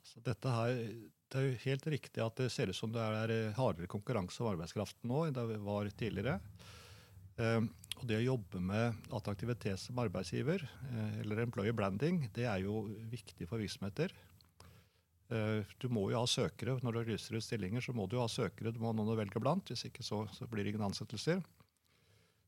Altså, 0.00 0.24
dette 0.26 0.58
her, 0.58 0.82
det 1.30 1.40
er 1.40 1.46
jo 1.46 1.56
helt 1.66 1.90
riktig 1.94 2.26
at 2.26 2.42
det 2.42 2.50
ser 2.54 2.74
ut 2.74 2.78
som 2.78 2.90
det 2.94 3.06
er 3.06 3.36
hardere 3.58 3.90
konkurranse 3.90 4.42
om 4.42 4.50
arbeidskraften 4.56 5.10
nå 5.12 5.28
enn 5.28 5.38
det 5.38 5.62
var 5.62 5.94
tidligere. 5.94 6.40
Og 7.96 8.04
det 8.08 8.18
å 8.20 8.26
jobbe 8.26 8.60
med 8.60 9.08
attraktivitet 9.16 9.80
som 9.80 9.98
arbeidsgiver, 10.02 10.62
eh, 10.62 11.20
eller 11.22 11.44
employer 11.46 11.76
branding, 11.76 12.26
det 12.34 12.44
er 12.44 12.64
jo 12.66 12.84
viktig 13.12 13.48
for 13.48 13.62
virksomheter. 13.62 14.12
Eh, 15.32 15.64
du 15.80 15.88
må 15.88 16.10
jo 16.12 16.20
ha 16.20 16.26
søkere. 16.28 16.76
Når 16.84 16.92
du 16.92 17.12
lyser 17.12 17.38
ut 17.38 17.44
stillinger, 17.44 17.80
så 17.80 17.94
må 17.96 18.06
du 18.08 18.18
ha 18.20 18.28
søkere. 18.28 18.72
Du 18.72 18.78
må 18.82 18.92
ha 18.92 18.96
noen 18.96 19.14
å 19.14 19.18
velge 19.18 19.40
blant. 19.40 19.72
Hvis 19.72 19.88
ikke 19.88 20.04
så, 20.04 20.26
så 20.36 20.46
blir 20.50 20.64
det 20.64 20.74
ingen 20.74 20.86
ansettelser. 20.86 21.40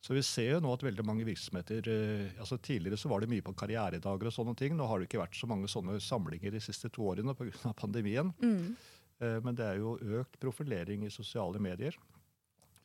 Så 0.04 0.14
vi 0.14 0.22
ser 0.22 0.52
jo 0.52 0.60
nå 0.62 0.70
at 0.76 0.84
veldig 0.86 1.02
mange 1.02 1.24
virksomheter 1.26 1.88
eh, 1.90 2.36
altså 2.38 2.60
Tidligere 2.62 3.00
så 3.00 3.10
var 3.10 3.24
det 3.24 3.32
mye 3.32 3.42
på 3.42 3.56
karrieredager 3.58 4.30
og 4.30 4.36
sånne 4.36 4.54
ting. 4.54 4.76
Nå 4.76 4.86
har 4.86 5.00
det 5.00 5.08
ikke 5.08 5.24
vært 5.24 5.40
så 5.40 5.48
mange 5.50 5.70
sånne 5.72 5.96
samlinger 5.98 6.54
de 6.54 6.62
siste 6.62 6.92
to 6.92 7.08
årene 7.08 7.34
pga. 7.34 7.72
pandemien. 7.80 8.30
Mm. 8.38 8.76
Men 9.18 9.56
det 9.58 9.64
er 9.66 9.80
jo 9.80 9.96
økt 10.20 10.36
profilering 10.38 11.02
i 11.02 11.10
sosiale 11.10 11.58
medier. 11.58 11.96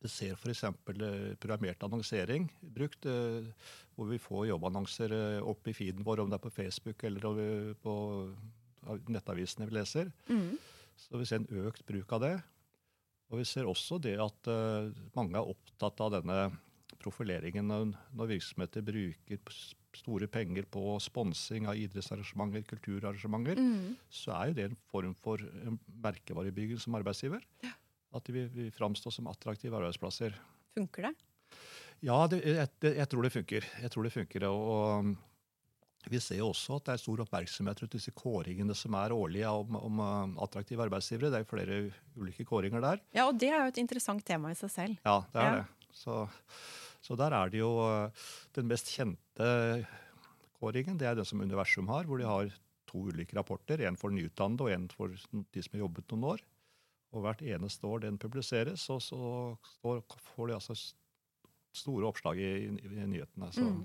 Det 0.03 0.11
ser 0.11 0.35
f.eks. 0.35 0.65
Eh, 0.67 1.35
programmert 1.39 1.83
annonsering 1.85 2.49
brukt, 2.75 3.05
eh, 3.07 3.45
hvor 3.95 4.09
vi 4.09 4.19
får 4.19 4.49
jobbannonser 4.49 5.13
eh, 5.15 5.39
opp 5.39 5.69
i 5.71 5.75
feeden 5.75 6.03
vår, 6.03 6.19
om 6.23 6.31
det 6.31 6.39
er 6.39 6.43
på 6.43 6.51
Facebook 6.51 7.05
eller 7.07 7.75
på 7.79 7.93
nettavisene 9.07 9.69
vi 9.69 9.77
leser. 9.77 10.11
Mm. 10.27 10.57
Så 10.99 11.21
vi 11.21 11.27
ser 11.29 11.39
en 11.39 11.63
økt 11.69 11.85
bruk 11.87 12.11
av 12.17 12.25
det. 12.25 12.33
Og 13.31 13.39
vi 13.39 13.45
ser 13.47 13.69
også 13.69 13.97
det 14.03 14.17
at 14.21 14.49
mange 15.15 15.39
er 15.39 15.47
opptatt 15.53 16.03
av 16.03 16.11
denne 16.17 16.35
profileringen 17.01 17.71
når 17.71 18.29
virksomheter 18.29 18.83
bruker 18.85 19.39
store 19.95 20.27
penger 20.29 20.67
på 20.69 20.97
sponsing 21.01 21.65
av 21.71 21.79
idrettsarrangementer, 21.79 22.67
kulturarrangementer, 22.69 23.57
mm. 23.57 23.95
så 24.11 24.35
er 24.35 24.51
jo 24.51 24.57
det 24.59 24.67
en 24.67 24.77
form 24.91 25.15
for 25.23 25.41
merkevarebygging 26.03 26.83
som 26.83 26.99
arbeidsgiver. 26.99 27.41
Ja. 27.63 27.73
At 28.13 28.25
de 28.29 28.45
vil 28.45 28.71
framstå 28.75 29.11
som 29.13 29.29
attraktive 29.31 29.77
arbeidsplasser. 29.79 30.35
Funker 30.77 31.09
det? 31.09 31.13
Ja, 32.03 32.17
det, 32.27 32.41
jeg, 32.43 32.69
jeg, 32.83 33.07
tror 33.09 33.25
det 33.25 33.31
funker. 33.33 33.69
Jeg 33.81 33.93
tror 33.93 34.05
det 34.05 34.13
funker. 34.13 34.45
Og, 34.49 34.63
og 36.03 36.11
vi 36.11 36.19
ser 36.19 36.41
jo 36.41 36.49
også 36.51 36.77
at 36.77 36.89
det 36.89 36.95
er 36.95 37.01
stor 37.01 37.23
oppmerksomhet 37.23 37.83
rundt 37.83 37.95
disse 37.95 38.11
kåringene 38.17 38.75
som 38.75 38.97
er 38.99 39.15
årlige 39.15 39.51
om, 39.63 39.77
om 39.79 40.01
uh, 40.03 40.43
attraktive 40.43 40.83
arbeidsgivere. 40.83 41.31
Det 41.31 41.41
er 41.41 41.47
flere 41.47 41.79
ulike 42.19 42.45
kåringer 42.47 42.83
der. 42.83 43.03
Ja, 43.15 43.29
og 43.29 43.39
det 43.39 43.53
er 43.53 43.63
jo 43.63 43.71
et 43.71 43.81
interessant 43.81 44.25
tema 44.27 44.51
i 44.51 44.59
seg 44.59 44.73
selv. 44.73 44.99
Ja, 45.07 45.21
det 45.31 45.45
er 45.45 45.49
ja. 45.49 45.61
det. 45.61 45.89
Så, 45.93 46.19
Så 47.03 47.17
der 47.19 47.35
er 47.35 47.51
det 47.51 47.59
jo 47.59 47.71
eh, 47.83 48.27
den 48.55 48.69
mest 48.69 48.87
kjente 48.89 49.47
kåringen. 50.59 50.97
Det 50.99 51.07
er 51.09 51.17
den 51.19 51.27
som 51.27 51.43
Universum 51.43 51.89
har, 51.91 52.07
hvor 52.07 52.21
de 52.21 52.27
har 52.27 52.51
to 52.89 53.07
ulike 53.09 53.35
rapporter. 53.37 53.83
En 53.83 53.99
for 53.99 54.13
nyutdannede 54.13 54.63
og 54.63 54.71
en 54.71 54.87
for 54.91 55.11
de 55.11 55.63
som 55.63 55.75
har 55.75 55.83
jobbet 55.83 56.13
noen 56.13 56.29
år. 56.33 56.43
Og 57.13 57.21
hvert 57.21 57.43
eneste 57.45 57.85
år 57.85 58.07
den 58.07 58.17
publiseres, 58.17 58.87
og 58.89 59.01
så 59.05 59.17
får 59.83 60.49
de 60.49 60.55
altså 60.57 60.75
store 61.73 62.07
oppslag 62.09 62.39
i, 62.41 62.53
i 62.69 63.05
nyhetene. 63.09 63.49
Så, 63.53 63.65
mm. 63.65 63.83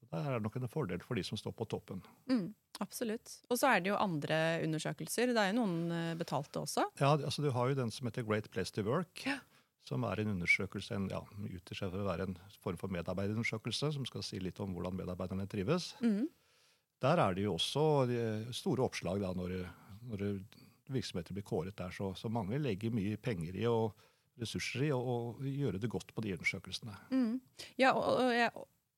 så 0.00 0.10
det 0.10 0.20
er 0.20 0.44
nok 0.44 0.58
en 0.60 0.68
fordel 0.68 1.02
for 1.04 1.18
de 1.18 1.24
som 1.26 1.40
står 1.40 1.54
på 1.56 1.66
toppen. 1.72 2.02
Mm, 2.30 2.50
absolutt. 2.84 3.38
Og 3.48 3.60
så 3.60 3.72
er 3.72 3.84
det 3.84 3.92
jo 3.92 3.98
andre 4.00 4.38
undersøkelser. 4.64 5.32
Det 5.32 5.40
er 5.40 5.52
jo 5.52 5.58
noen 5.62 5.92
eh, 5.92 6.12
betalte 6.20 6.62
også? 6.64 6.86
Ja, 7.00 7.14
altså 7.16 7.44
du 7.44 7.50
har 7.54 7.72
jo 7.72 7.80
den 7.80 7.92
som 7.94 8.08
heter 8.08 8.26
Great 8.28 8.50
Place 8.52 8.74
to 8.76 8.84
Work. 8.88 9.24
Ja. 9.28 9.40
Som 9.88 10.06
er 10.08 10.22
en 10.22 10.32
undersøkelse, 10.32 10.96
en, 10.96 11.10
ja, 11.12 11.20
utgir 11.44 11.76
seg 11.76 11.90
for 11.92 12.00
å 12.00 12.08
være 12.08 12.28
en 12.30 12.38
form 12.64 12.80
for 12.80 12.92
medarbeiderundersøkelse, 12.92 13.92
som 13.96 14.06
skal 14.08 14.24
si 14.24 14.40
litt 14.40 14.60
om 14.64 14.72
hvordan 14.72 14.96
medarbeiderne 14.96 15.44
trives. 15.48 15.92
Mm. 16.00 16.24
Der 17.04 17.20
er 17.20 17.36
det 17.36 17.44
jo 17.44 17.58
også 17.58 17.82
store 18.56 18.86
oppslag 18.86 19.20
da, 19.20 19.34
når, 19.36 19.58
når 20.08 20.22
virksomheter 20.92 21.36
blir 21.36 21.46
kåret 21.46 21.76
der. 21.78 21.94
Så, 21.94 22.12
så 22.18 22.30
mange 22.32 22.58
legger 22.60 22.94
mye 22.94 23.16
penger 23.20 23.56
i 23.56 23.66
og 23.70 23.94
ressurser 24.40 24.88
i 24.88 24.92
å 24.94 25.34
gjøre 25.38 25.78
det 25.78 25.90
godt 25.92 26.10
på 26.14 26.24
de 26.24 26.34
undersøkelsene. 26.34 26.96
Mm. 27.14 27.36
Ja, 27.78 27.92
og, 27.94 28.24
og 28.24 28.32
jeg 28.34 28.50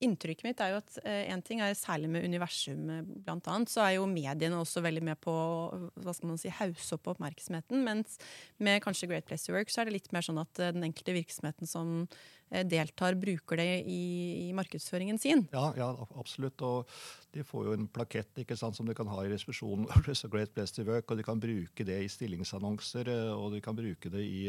Inntrykket 0.05 0.45
mitt 0.45 0.59
er 0.61 0.75
jo 0.75 0.79
at 0.83 0.99
eh, 1.09 1.23
en 1.33 1.41
ting 1.41 1.63
er 1.65 1.73
særlig 1.73 2.11
med 2.13 2.27
universum, 2.29 2.83
eh, 2.93 3.05
blant 3.25 3.47
annet, 3.49 3.71
så 3.73 3.81
er 3.81 3.95
jo 3.95 4.09
mediene 4.11 4.59
også 4.61 4.83
veldig 4.85 5.03
med 5.09 5.17
på 5.25 5.33
hva 5.33 6.13
skal 6.13 6.29
man 6.29 6.41
si, 6.41 6.51
hause 6.53 6.99
opp 6.99 7.09
oppmerksomheten. 7.15 7.81
Mens 7.87 8.19
med 8.61 8.83
kanskje 8.85 9.09
Great 9.09 9.25
Place 9.25 9.49
to 9.49 9.55
Work 9.57 9.73
så 9.73 9.81
er 9.81 9.89
det 9.89 9.95
litt 9.97 10.11
mer 10.13 10.27
sånn 10.27 10.43
at 10.43 10.61
eh, 10.61 10.75
den 10.77 10.85
enkelte 10.85 11.15
virksomheten 11.17 11.71
som 11.71 11.95
eh, 12.05 12.67
deltar, 12.69 13.17
bruker 13.17 13.63
det 13.63 13.71
i, 13.89 14.03
i, 14.43 14.51
markedsføringen 14.59 15.17
sin. 15.23 15.47
Ja, 15.57 15.71
ja, 15.81 15.89
absolutt. 16.21 16.61
Og 16.61 16.93
de 17.33 17.47
får 17.49 17.71
jo 17.71 17.79
en 17.79 17.89
plakett 17.89 18.45
ikke 18.45 18.59
sant, 18.61 18.77
som 18.77 18.85
de 18.85 18.97
kan 18.99 19.09
ha 19.09 19.25
i 19.25 19.33
resepsjonen. 19.33 19.89
Great 20.35 20.53
Place 20.53 20.77
to 20.77 20.85
Work, 20.85 21.09
og 21.09 21.23
de 21.23 21.25
kan 21.25 21.41
bruke 21.41 21.89
det 21.89 22.03
i 22.05 22.13
stillingsannonser, 22.13 23.09
og 23.33 23.49
de 23.57 23.65
kan 23.65 23.77
bruke 23.79 24.13
det 24.13 24.29
i 24.29 24.45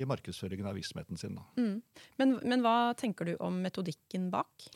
i 0.00 0.06
markedsføringen 0.08 0.68
av 0.68 0.76
virksomheten 0.78 1.20
sin. 1.20 1.38
Mm. 1.58 1.80
Men, 2.20 2.36
men, 2.42 2.62
hva 2.64 2.92
tenker 2.98 3.28
du 3.28 3.34
om 3.44 3.60
metodikken 3.64 4.30
bak? 4.32 4.68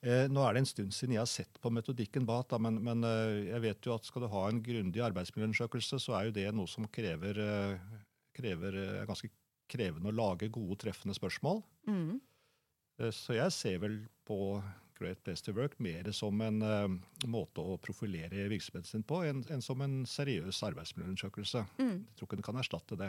Eh, 0.00 0.26
nå 0.32 0.44
er 0.44 0.56
det 0.56 0.62
en 0.62 0.70
stund 0.70 0.94
siden 0.96 1.16
jeg 1.16 1.22
har 1.22 1.30
sett 1.30 1.60
på 1.60 1.72
metodikken 1.74 2.24
bak, 2.28 2.48
da, 2.52 2.60
men, 2.62 2.80
men 2.84 3.04
eh, 3.04 3.50
jeg 3.50 3.64
vet 3.66 3.88
jo 3.88 3.96
at 3.96 4.08
skal 4.08 4.24
du 4.24 4.30
ha 4.32 4.46
en 4.48 4.62
grundig 4.64 5.04
arbeidsmiljøundersøkelse, 5.10 6.00
så 6.00 6.16
er 6.16 6.28
jo 6.28 6.36
det 6.38 6.48
noe 6.56 6.70
som 6.70 6.88
krever, 6.88 7.42
eh, 7.44 8.00
krever 8.36 8.80
eh, 8.80 9.04
ganske 9.08 9.32
krevende 9.70 10.10
å 10.10 10.16
lage 10.16 10.48
gode, 10.52 10.80
treffende 10.82 11.14
spørsmål. 11.14 11.60
Mm. 11.86 12.18
Så 13.16 13.32
jeg 13.32 13.52
ser 13.54 13.78
vel 13.80 13.94
på 14.28 14.58
Great 15.00 15.22
Place 15.24 15.44
to 15.44 15.52
Work 15.56 15.78
mer 15.80 16.10
som 16.12 16.40
en 16.44 16.60
uh, 16.60 16.84
måte 17.30 17.64
å 17.64 17.78
profilere 17.80 18.48
virksomheten 18.52 18.88
sin 18.90 19.06
på 19.06 19.22
enn 19.24 19.40
en 19.48 19.64
som 19.64 19.80
en 19.84 20.02
seriøs 20.08 20.60
arbeidsmiljøundersøkelse. 20.68 21.64
Mm. 21.80 21.94
Jeg 22.04 22.18
tror 22.18 22.28
ikke 22.28 22.40
den 22.40 22.48
kan 22.50 22.60
erstatte 22.60 22.98
det. 23.00 23.08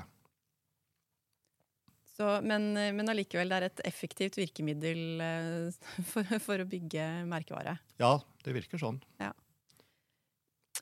Så, 2.11 2.27
men, 2.43 2.73
men 2.75 3.11
allikevel, 3.11 3.51
det 3.51 3.57
er 3.57 3.67
et 3.69 3.83
effektivt 3.87 4.37
virkemiddel 4.39 5.21
eh, 5.23 5.91
for, 6.11 6.27
for, 6.43 6.63
å 6.63 6.67
bygge 6.69 7.07
merkevare. 7.29 7.77
Ja, 8.01 8.17
det 8.45 8.55
virker 8.57 8.81
sånn. 8.81 8.99
Ja. 9.21 9.31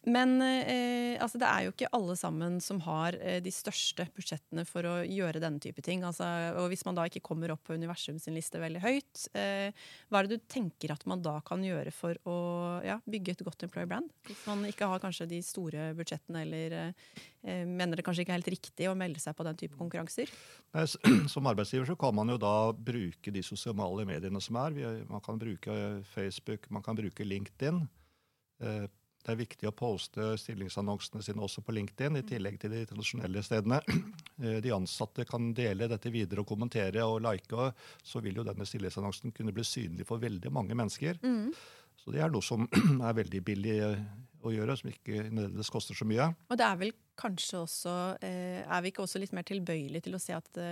Men 0.07 0.37
eh, 0.41 1.19
altså, 1.19 1.39
det 1.41 1.47
er 1.49 1.65
jo 1.65 1.73
ikke 1.73 1.89
alle 1.95 2.15
sammen 2.19 2.59
som 2.63 2.79
har 2.85 3.17
eh, 3.19 3.39
de 3.43 3.51
største 3.51 4.05
budsjettene 4.15 4.63
for 4.67 4.87
å 4.87 4.93
gjøre 5.03 5.41
denne 5.43 5.59
type 5.63 5.83
ting. 5.83 6.05
Altså, 6.07 6.25
og 6.55 6.69
hvis 6.71 6.85
man 6.87 6.95
da 6.95 7.05
ikke 7.09 7.23
kommer 7.25 7.51
opp 7.51 7.65
på 7.67 7.75
universum 7.75 8.19
sin 8.21 8.37
liste 8.37 8.61
veldig 8.61 8.83
høyt, 8.83 9.25
eh, 9.35 9.75
hva 10.07 10.21
er 10.21 10.29
det 10.29 10.39
du 10.39 10.45
tenker 10.51 10.93
at 10.95 11.03
man 11.09 11.23
da 11.25 11.35
kan 11.45 11.63
gjøre 11.65 11.91
for 11.95 12.19
å 12.29 12.37
ja, 12.85 12.99
bygge 13.09 13.35
et 13.35 13.43
godt 13.47 13.67
employer 13.67 13.89
brand? 13.91 14.11
Hvis 14.29 14.45
man 14.47 14.63
ikke 14.69 14.87
har 14.87 15.03
kanskje 15.03 15.27
de 15.33 15.41
store 15.45 15.91
budsjettene, 15.97 16.45
eller 16.47 16.77
eh, 16.79 17.65
mener 17.67 17.99
det 17.99 18.07
kanskje 18.07 18.23
ikke 18.23 18.35
er 18.35 18.39
helt 18.39 18.53
riktig 18.55 18.87
å 18.87 18.95
melde 18.99 19.19
seg 19.19 19.35
på 19.35 19.47
den 19.47 19.59
type 19.59 19.79
konkurranser? 19.79 20.31
Som 21.33 21.49
arbeidsgiver 21.51 21.91
så 21.91 21.97
kan 21.99 22.15
man 22.15 22.31
jo 22.31 22.39
da 22.39 22.71
bruke 22.71 23.33
de 23.35 23.43
sosiale 23.43 24.07
mediene 24.07 24.39
som 24.43 24.55
er. 24.61 24.79
Man 25.09 25.23
kan 25.25 25.39
bruke 25.41 25.73
Facebook, 26.13 26.69
man 26.71 26.85
kan 26.85 26.95
bruke 26.95 27.25
LinkedIn. 27.25 27.83
Det 29.19 29.33
er 29.33 29.39
viktig 29.41 29.67
å 29.67 29.75
poste 29.75 30.31
stillingsannonsene 30.39 31.21
sine 31.23 31.43
også 31.43 31.61
på 31.65 31.73
LinkedIn, 31.75 32.19
i 32.21 32.25
tillegg 32.27 32.55
til 32.61 32.71
de 32.73 32.85
tradisjonelle 32.89 33.43
stedene. 33.45 33.81
Eh, 34.39 34.61
de 34.63 34.71
ansatte 34.71 35.25
kan 35.27 35.49
dele 35.51 35.89
dette 35.91 36.07
videre 36.13 36.45
og 36.45 36.47
kommentere 36.47 37.03
og 37.03 37.17
like, 37.25 37.51
og 37.51 38.05
så 38.07 38.21
vil 38.23 38.37
jo 38.39 38.45
denne 38.47 38.63
stillingsannonsen 38.63 39.33
kunne 39.35 39.51
bli 39.51 39.65
synlig 39.67 40.05
for 40.07 40.21
veldig 40.21 40.47
mange 40.55 40.77
mennesker. 40.79 41.19
Mm. 41.19 41.49
Så 41.99 42.13
det 42.15 42.21
er 42.23 42.31
noe 42.31 42.45
som 42.47 42.63
er 43.09 43.17
veldig 43.17 43.41
billig 43.43 43.75
eh, 43.83 44.05
å 44.39 44.53
gjøre, 44.55 44.77
som 44.79 44.93
ikke 44.93 45.25
nødvendigvis 45.25 45.73
koster 45.75 45.99
så 45.99 46.07
mye. 46.07 46.29
Og 46.47 46.55
det 46.61 46.69
er 46.69 46.79
vel 46.79 46.95
kanskje 47.19 47.65
også 47.65 47.97
eh, 48.23 48.63
Er 48.63 48.85
vi 48.85 48.93
ikke 48.93 49.03
også 49.03 49.19
litt 49.19 49.35
mer 49.35 49.43
tilbøyelige 49.43 50.07
til 50.07 50.15
å 50.15 50.23
se 50.23 50.39
at 50.39 50.63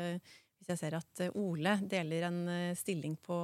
hvis 0.67 0.81
jeg 0.81 0.91
ser 0.91 0.97
at 0.97 1.21
eh, 1.23 1.35
Ole 1.39 1.77
deler 1.87 2.25
en 2.27 2.39
eh, 2.51 2.75
stilling 2.75 3.15
på, 3.23 3.37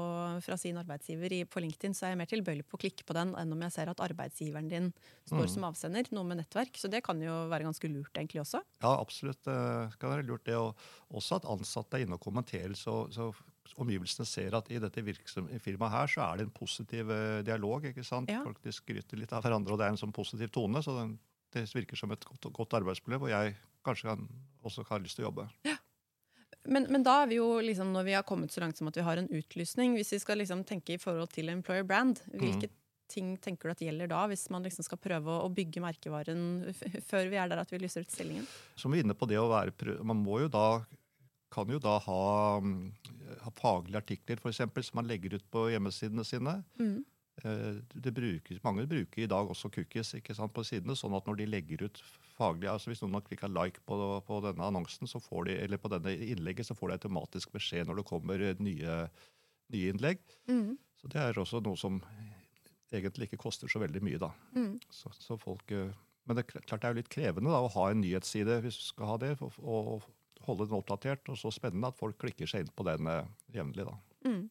fra 0.44 0.58
sin 0.60 0.80
arbeidsgiver 0.82 1.38
på 1.48 1.64
LinkedIn, 1.64 1.96
så 1.96 2.08
er 2.08 2.14
jeg 2.14 2.20
mer 2.20 2.32
tilbøyelig 2.32 2.66
på 2.68 2.76
å 2.76 2.82
klikke 2.82 3.06
på 3.08 3.16
den 3.16 3.32
enn 3.40 3.56
om 3.56 3.64
jeg 3.64 3.76
ser 3.78 3.92
at 3.92 4.04
arbeidsgiveren 4.04 4.68
din 4.72 4.90
står 5.30 5.46
mm. 5.46 5.54
som 5.56 5.68
avsender. 5.70 6.12
Noe 6.12 6.28
med 6.28 6.42
nettverk. 6.42 6.76
Så 6.80 6.92
det 6.92 7.04
kan 7.08 7.22
jo 7.24 7.46
være 7.52 7.70
ganske 7.70 7.92
lurt 7.92 8.20
egentlig 8.20 8.44
også. 8.44 8.60
Ja, 8.84 8.92
absolutt. 8.98 9.40
Det 9.48 9.96
kan 10.02 10.12
være 10.12 10.28
lurt 10.28 10.44
det. 10.50 10.60
Og 10.60 10.76
også 11.16 11.40
at 11.40 11.48
ansatte 11.48 12.00
er 12.00 12.06
inne 12.06 12.20
og 12.20 12.26
kommenterer, 12.26 12.76
så, 12.76 13.06
så 13.14 13.32
omgivelsene 13.80 14.28
ser 14.28 14.58
at 14.58 14.68
i 14.72 14.82
dette 14.84 15.04
firmaet 15.64 15.94
her 15.94 16.12
så 16.12 16.26
er 16.26 16.42
det 16.42 16.48
en 16.48 16.56
positiv 16.56 17.12
eh, 17.14 17.44
dialog. 17.48 17.88
ikke 17.88 18.06
sant? 18.08 18.32
Ja. 18.32 18.44
Folk 18.44 18.60
de 18.66 18.76
skryter 18.76 19.20
litt 19.20 19.32
av 19.32 19.46
hverandre, 19.46 19.76
og 19.76 19.80
det 19.80 19.88
er 19.88 19.96
en 19.96 20.02
sånn 20.04 20.16
positiv 20.16 20.52
tone. 20.54 20.84
så 20.84 20.98
den, 21.00 21.16
det 21.56 21.70
virker 21.72 22.00
som 22.00 22.12
et 22.12 22.28
godt, 22.28 22.52
godt 22.52 22.76
arbeidsmiljø 22.82 23.22
hvor 23.22 23.32
jeg 23.32 23.56
kanskje 23.86 24.12
kan, 24.12 24.28
også 24.66 24.86
har 24.90 25.04
lyst 25.04 25.20
til 25.20 25.26
å 25.26 25.32
jobbe. 25.32 25.48
Ja. 25.68 25.78
Men, 26.64 26.88
men, 26.90 27.04
da 27.04 27.18
er 27.24 27.32
vi 27.32 27.42
jo 27.42 27.48
liksom, 27.60 27.92
når 27.92 28.08
vi 28.08 28.16
har 28.16 28.24
kommet 28.28 28.54
så 28.54 28.64
langt 28.64 28.80
som 28.80 28.88
at 28.88 28.96
vi 28.96 29.04
har 29.04 29.20
en 29.20 29.28
utlysning 29.28 29.98
Hvis 29.98 30.14
vi 30.16 30.22
skal 30.24 30.40
liksom 30.40 30.64
tenke 30.64 30.96
i 30.96 31.02
forhold 31.02 31.34
til 31.36 31.52
employer 31.52 31.84
brand, 31.84 32.22
hvilke 32.32 32.70
mm. 32.70 32.78
ting 33.12 33.34
tenker 33.44 33.68
du 33.68 33.76
at 33.76 33.84
gjelder 33.84 34.12
da? 34.14 34.24
Hvis 34.32 34.48
man 34.54 34.64
liksom 34.64 34.88
skal 34.88 35.02
prøve 35.04 35.38
å 35.44 35.52
bygge 35.52 35.84
merkevaren 35.84 36.74
før 37.10 37.32
vi 37.32 37.40
er 37.42 37.52
der 37.52 37.64
at 37.66 37.74
vi 37.74 37.82
lyser 37.84 38.08
ut 38.08 38.12
stillingen? 38.16 38.48
Som 38.80 38.96
vi 38.96 39.02
er 39.02 39.08
inne 39.08 39.18
på 39.18 39.28
det 39.30 39.42
å 39.42 39.50
være 39.52 40.00
Man 40.08 40.24
må 40.24 40.44
jo 40.46 40.52
da 40.52 40.84
kan 41.54 41.70
jo 41.70 41.78
da 41.78 42.00
ha, 42.02 42.22
ha 43.44 43.52
faglige 43.60 44.00
artikler 44.00 44.40
for 44.42 44.50
eksempel, 44.50 44.82
som 44.86 44.98
man 45.02 45.10
legger 45.10 45.36
ut 45.38 45.46
på 45.54 45.68
hjemmesidene 45.70 46.26
sine. 46.26 46.56
Mm. 46.80 47.04
Eh, 47.42 48.12
bruker, 48.14 48.60
mange 48.64 48.86
bruker 48.86 49.24
i 49.24 49.28
dag 49.28 49.50
også 49.50 49.72
cookies 49.74 50.14
ikke 50.20 50.36
sant, 50.38 50.54
på 50.54 50.62
sidene, 50.68 50.94
sånn 50.96 51.16
at 51.18 51.26
når 51.26 51.40
de 51.40 51.48
legger 51.50 51.88
ut 51.88 52.02
faglig, 52.38 52.70
altså 52.70 52.92
Hvis 52.92 53.02
noen 53.02 53.18
har 53.18 53.26
klikka 53.26 53.50
like 53.50 53.82
på, 53.86 53.98
på, 54.26 54.40
denne 54.46 54.66
annonsen, 54.66 55.10
så 55.10 55.22
får 55.22 55.50
de, 55.50 55.58
eller 55.66 55.82
på 55.82 55.90
denne 55.94 56.14
innlegget, 56.14 56.68
så 56.70 56.78
får 56.78 56.90
de 56.90 56.98
automatisk 57.00 57.54
beskjed 57.54 57.90
når 57.90 58.00
det 58.00 58.06
kommer 58.10 58.46
nye, 58.62 58.96
nye 59.74 59.92
innlegg. 59.94 60.22
Mm. 60.50 60.78
Så 61.02 61.10
Det 61.14 61.22
er 61.22 61.42
også 61.42 61.62
noe 61.66 61.78
som 61.78 62.00
egentlig 62.94 63.30
ikke 63.30 63.42
koster 63.46 63.70
så 63.70 63.82
veldig 63.82 64.02
mye. 64.06 64.22
da. 64.22 64.32
Mm. 64.54 64.78
Så, 64.94 65.14
så 65.18 65.38
folk, 65.38 65.74
eh, 65.74 65.94
men 66.26 66.38
det, 66.38 66.48
klart 66.54 66.82
det 66.82 66.90
er 66.90 66.94
jo 66.94 67.02
litt 67.02 67.14
krevende 67.14 67.54
da, 67.54 67.62
å 67.66 67.74
ha 67.76 67.90
en 67.90 68.02
nyhetsside 68.02 68.62
hvis 68.66 68.78
du 68.78 68.88
skal 68.92 69.14
ha 69.14 69.22
det, 69.26 69.36
og, 69.42 69.58
og 69.62 70.10
holde 70.46 70.70
den 70.70 70.78
oppdatert. 70.78 71.30
Og 71.34 71.38
så 71.42 71.54
spennende 71.54 71.90
at 71.90 71.98
folk 71.98 72.22
klikker 72.22 72.50
seg 72.50 72.66
inn 72.66 72.74
på 72.78 72.86
den 72.90 73.10
jevnlig. 73.54 73.90
da. 73.90 73.98
Mm. 74.30 74.44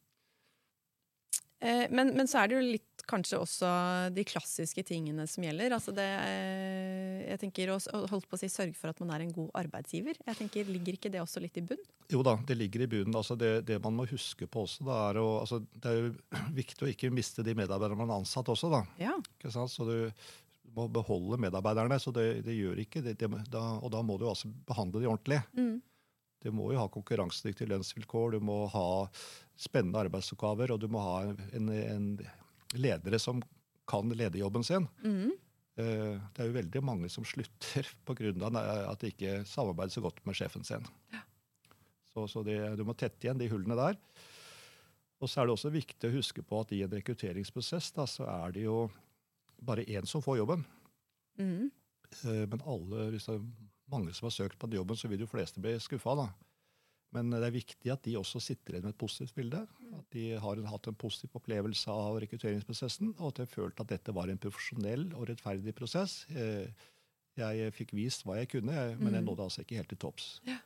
Eh, 1.62 1.86
men, 1.90 2.10
men, 2.16 2.26
så 2.26 2.40
er 2.42 2.50
det 2.50 2.56
jo 2.56 2.62
litt 2.64 3.04
kanskje 3.06 3.38
også 3.38 3.68
de 4.14 4.24
klassiske 4.26 4.82
tingene 4.86 5.28
som 5.30 5.44
gjelder. 5.46 5.74
Altså 5.76 5.94
det, 5.94 6.06
eh, 6.26 7.20
jeg 7.28 7.40
tenker 7.44 7.70
å 7.70 7.78
holdt 8.10 8.26
på 8.30 8.38
å 8.38 8.40
si, 8.40 8.50
Sørge 8.50 8.74
for 8.78 8.90
at 8.90 9.02
man 9.02 9.12
er 9.14 9.22
en 9.22 9.34
god 9.34 9.52
arbeidsgiver. 9.62 10.18
Jeg 10.26 10.38
tenker, 10.40 10.72
Ligger 10.72 10.98
ikke 10.98 11.12
det 11.12 11.22
også 11.22 11.42
litt 11.42 11.58
i 11.60 11.64
bunn? 11.66 11.82
Jo 12.10 12.24
da, 12.26 12.34
det 12.48 12.58
ligger 12.58 12.84
i 12.84 12.90
bunnen. 12.90 13.14
Altså 13.18 13.38
det, 13.38 13.52
det, 13.68 13.78
man 13.84 13.94
må 13.94 14.08
huske 14.10 14.48
på 14.50 14.66
også, 14.66 14.86
da, 14.88 14.98
er 15.10 15.22
å, 15.22 15.26
altså 15.44 15.60
det 15.62 15.92
er 15.92 16.00
jo 16.00 16.12
viktig 16.60 16.86
å 16.86 16.90
ikke 16.90 17.12
miste 17.14 17.46
de 17.46 17.54
medarbeiderne 17.58 18.00
man 18.02 18.14
har 18.14 18.24
ansatt 18.24 18.50
også. 18.50 18.72
da. 18.72 18.82
Ja. 19.02 19.14
Ikke 19.38 19.54
sant? 19.54 19.70
Så 19.70 19.86
du 19.86 19.96
må 20.74 20.88
beholde 20.90 21.38
medarbeiderne. 21.46 22.00
så 22.02 22.10
det, 22.16 22.42
det 22.46 22.58
gjør 22.58 22.82
ikke 22.82 23.04
det, 23.06 23.16
da, 23.22 23.64
Og 23.78 23.92
da 23.94 24.02
må 24.02 24.18
du 24.18 24.26
altså 24.26 24.50
behandle 24.66 25.02
de 25.02 25.10
ordentlig. 25.10 25.42
Mm. 25.54 25.78
Du 26.42 26.50
må 26.50 26.72
jo 26.72 26.80
ha 26.80 26.88
konkurransedyktige 26.90 27.70
lønnsvilkår, 27.70 28.34
du 28.34 28.42
må 28.42 28.64
ha 28.72 28.86
spennende 29.62 30.02
arbeidsoppgaver, 30.02 30.74
og 30.74 30.82
du 30.82 30.88
må 30.90 31.02
ha 31.04 31.16
en, 31.54 31.70
en 31.70 32.08
ledere 32.74 33.20
som 33.22 33.42
kan 33.88 34.10
lederjobben 34.10 34.64
sin. 34.66 34.88
Mm. 35.04 35.32
Det 35.72 36.42
er 36.42 36.48
jo 36.48 36.56
veldig 36.58 36.82
mange 36.84 37.08
som 37.12 37.24
slutter 37.24 37.88
pga. 38.06 38.32
at 38.90 39.00
de 39.00 39.12
ikke 39.12 39.42
samarbeider 39.48 39.94
så 39.94 40.04
godt 40.04 40.20
med 40.28 40.36
sjefen 40.36 40.66
sin. 40.66 40.84
Ja. 41.14 41.22
Så, 42.12 42.26
så 42.28 42.42
det, 42.44 42.58
du 42.76 42.84
må 42.84 42.94
tette 42.98 43.24
igjen 43.24 43.40
de 43.40 43.48
hullene 43.48 43.78
der. 43.78 43.96
Og 45.22 45.30
så 45.30 45.40
er 45.40 45.48
det 45.48 45.54
også 45.54 45.72
viktig 45.72 46.08
å 46.08 46.16
huske 46.16 46.42
på 46.44 46.60
at 46.60 46.74
i 46.74 46.82
en 46.84 46.92
rekrutteringsprosess 46.92 47.92
da, 47.96 48.08
så 48.10 48.26
er 48.28 48.54
det 48.56 48.66
jo 48.66 48.88
bare 49.62 49.86
én 49.86 50.08
som 50.08 50.24
får 50.24 50.40
jobben. 50.42 50.64
Mm. 51.38 51.70
Men 52.50 52.64
alle, 52.68 53.06
hvis 53.14 53.28
det 53.28 53.38
er 53.38 53.44
mange 53.92 54.12
som 54.16 54.26
har 54.26 54.34
søkt 54.34 54.58
på 54.58 54.68
den 54.68 54.80
jobben, 54.80 54.98
så 54.98 55.08
vil 55.08 55.22
de 55.22 55.30
fleste 55.30 55.62
bli 55.62 55.76
skuffa. 55.80 56.26
Men 57.12 57.28
det 57.30 57.42
er 57.44 57.52
viktig 57.52 57.90
at 57.92 58.02
de 58.06 58.14
også 58.16 58.40
sitter 58.40 58.72
igjen 58.78 58.84
med 58.86 58.94
et 58.94 58.98
positivt 59.02 59.34
bilde. 59.36 59.66
At 59.98 60.06
de 60.14 60.22
har 60.40 60.62
hatt 60.70 60.86
en 60.88 60.94
positiv 60.96 61.34
opplevelse 61.36 61.92
av 61.92 62.16
rekrutteringsprosessen, 62.24 63.14
og 63.18 63.26
at 63.28 63.34
de 63.36 63.42
har 63.46 63.52
følt 63.52 63.80
at 63.84 63.90
dette 63.92 64.14
var 64.16 64.32
en 64.32 64.38
profesjonell 64.40 65.10
og 65.14 65.28
rettferdig 65.28 65.74
prosess. 65.76 66.22
Eh, 66.32 66.70
jeg 67.36 67.72
fikk 67.76 67.92
vist 67.96 68.24
hva 68.24 68.38
jeg 68.40 68.48
kunne, 68.54 68.96
men 68.98 69.12
jeg 69.12 69.22
Mm. 69.22 69.28
nådde 69.28 69.44
altså 69.44 69.60
ikke 69.64 69.76
helt 69.76 69.88
til 69.92 69.98
topps. 69.98 70.40
Ja. 70.48 70.56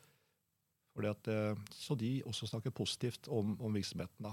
At, 0.97 1.29
eh, 1.29 1.55
så 1.75 1.95
de 1.99 2.23
også 2.25 2.47
snakker 2.49 2.71
positivt 2.71 3.29
om, 3.29 3.57
om 3.61 3.73
virksomheten. 3.75 4.23
da. 4.23 4.33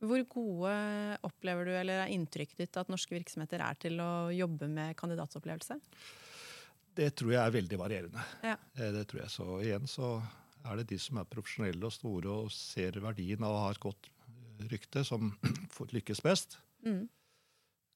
Hvor 0.00 0.24
gode 0.28 1.18
opplever 1.22 1.64
du, 1.64 1.70
eller 1.72 2.02
er 2.04 2.10
inntrykket 2.12 2.56
ditt 2.56 2.76
at 2.76 2.88
norske 2.88 3.14
virksomheter 3.14 3.60
er 3.60 3.74
til 3.80 3.96
å 4.00 4.28
jobbe 4.34 4.68
med 4.68 4.96
kandidatopplevelse? 4.96 5.78
Det 6.96 7.14
tror 7.16 7.32
jeg 7.32 7.40
er 7.46 7.54
veldig 7.54 7.78
varierende. 7.78 8.24
Ja. 8.42 8.56
Eh, 8.76 8.90
Det 8.92 9.06
tror 9.08 9.20
jeg. 9.22 9.30
Så 9.30 9.46
igjen 9.62 9.86
så 9.86 10.22
er 10.66 10.80
det 10.80 10.88
de 10.92 10.98
som 11.00 11.20
er 11.20 11.28
profesjonelle 11.30 11.88
og 11.88 11.94
store 11.94 12.32
og 12.44 12.52
ser 12.54 12.98
verdien 13.02 13.44
av 13.46 13.54
å 13.54 13.62
ha 13.64 13.72
et 13.74 13.82
godt 13.82 14.10
eh, 14.10 14.66
rykte, 14.72 15.04
som 15.06 15.32
lykkes 15.96 16.22
best. 16.24 16.58
Mm. 16.86 17.04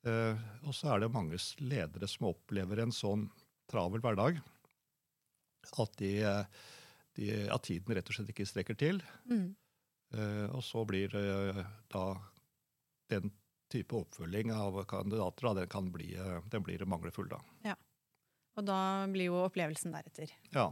Eh, 0.08 0.44
og 0.64 0.76
så 0.76 0.94
er 0.94 1.02
det 1.02 1.12
mange 1.12 1.38
ledere 1.60 2.08
som 2.08 2.30
opplever 2.30 2.82
en 2.82 2.94
sånn 2.94 3.28
travel 3.70 4.02
hverdag 4.02 4.40
at, 5.78 5.96
de, 6.00 6.14
eh, 6.24 6.68
de, 7.18 7.32
at 7.52 7.66
tiden 7.68 7.94
rett 7.96 8.08
og 8.08 8.16
slett 8.16 8.32
ikke 8.32 8.48
strekker 8.48 8.78
til. 8.80 9.02
Mm. 9.30 9.50
Eh, 10.16 10.46
og 10.50 10.64
så 10.66 10.84
blir 10.88 11.14
eh, 11.16 11.62
da 11.92 12.04
den 13.10 13.30
type 13.70 13.94
oppfølging 13.94 14.50
av 14.54 14.80
kandidater 14.90 15.46
da, 15.46 15.54
den 15.60 15.70
kan 15.70 15.90
bli, 15.94 16.12
eh, 16.18 16.38
den 16.50 16.64
blir 16.66 16.84
mangelfull. 16.88 17.28
da. 17.30 17.40
Ja. 17.66 17.76
Og 18.58 18.66
da 18.66 19.06
blir 19.10 19.30
jo 19.30 19.42
opplevelsen 19.44 19.94
deretter. 19.94 20.32
Ja. 20.54 20.70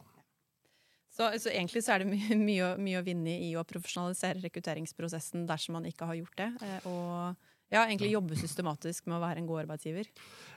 Så, 1.10 1.28
så 1.40 1.50
egentlig 1.50 1.82
så 1.84 1.94
er 1.94 2.04
det 2.04 2.10
mye, 2.14 2.36
mye, 2.38 2.72
mye 2.78 3.00
å 3.00 3.04
vinne 3.06 3.34
i 3.48 3.52
å 3.58 3.64
profesjonalisere 3.66 4.42
rekrutteringsprosessen 4.44 5.46
dersom 5.48 5.78
man 5.78 5.86
ikke 5.88 6.06
har 6.10 6.18
gjort 6.20 6.36
det. 6.40 6.50
eh, 6.62 6.88
Og 6.90 7.46
ja, 7.72 7.82
egentlig 7.84 8.12
jobbe 8.14 8.36
systematisk 8.38 9.08
med 9.10 9.18
å 9.18 9.22
være 9.24 9.42
en 9.42 9.48
god 9.48 9.64
arbeidsgiver. 9.66 10.08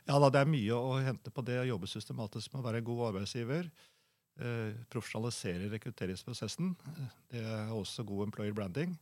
Ja 0.08 0.20
da, 0.22 0.30
det 0.32 0.42
er 0.44 0.52
mye 0.52 0.78
å 0.78 0.94
hente 1.04 1.32
på 1.34 1.44
det 1.48 1.58
å 1.64 1.68
jobbe 1.74 1.90
systematisk 1.92 2.54
med 2.54 2.62
å 2.64 2.68
være 2.70 2.80
en 2.84 2.88
god 2.88 3.02
arbeidsgiver. 3.12 3.70
Eh, 4.42 4.72
profesjonalisere 4.90 5.68
rekrutteringsprosessen. 5.74 6.76
Eh, 6.96 7.14
Det 7.36 7.44
er 7.44 7.74
også 7.76 8.06
god 8.08 8.30
employer 8.30 8.54
branding. 8.56 8.98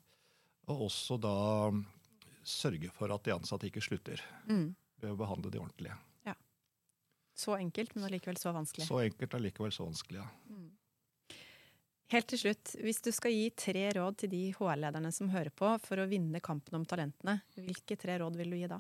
Og 0.70 0.88
også 0.90 1.20
da 1.22 1.36
mm, 1.74 1.84
sørge 2.46 2.90
for 2.94 3.14
at 3.14 3.24
de 3.26 3.34
ansatte 3.34 3.70
ikke 3.70 3.82
slutter, 3.82 4.22
Mm. 4.48 4.76
ved 5.02 5.12
å 5.12 5.18
behandle 5.18 5.52
de 5.52 5.60
ordentlig. 5.62 5.94
Så 7.40 7.54
enkelt, 7.56 7.94
men 7.96 8.04
allikevel 8.04 8.36
så 8.36 8.52
vanskelig. 8.52 8.84
Så 8.84 8.98
enkelt 9.00 9.32
allikevel 9.38 9.70
likevel 9.70 9.72
så 9.72 9.86
vanskelig. 9.88 10.20
ja. 10.20 10.26
Mm. 10.50 10.72
Helt 12.10 12.26
til 12.32 12.40
slutt, 12.42 12.72
hvis 12.82 13.04
du 13.06 13.12
skal 13.14 13.36
gi 13.36 13.50
tre 13.54 13.84
råd 13.94 14.16
til 14.24 14.32
de 14.32 14.42
HR-lederne 14.58 15.12
som 15.14 15.30
hører 15.30 15.54
på 15.54 15.76
for 15.84 16.02
å 16.02 16.08
vinne 16.10 16.42
kampen 16.42 16.80
om 16.80 16.86
talentene, 16.90 17.36
hvilke 17.54 17.98
tre 18.02 18.16
råd 18.24 18.40
vil 18.40 18.56
du 18.56 18.58
gi 18.58 18.70
da? 18.72 18.80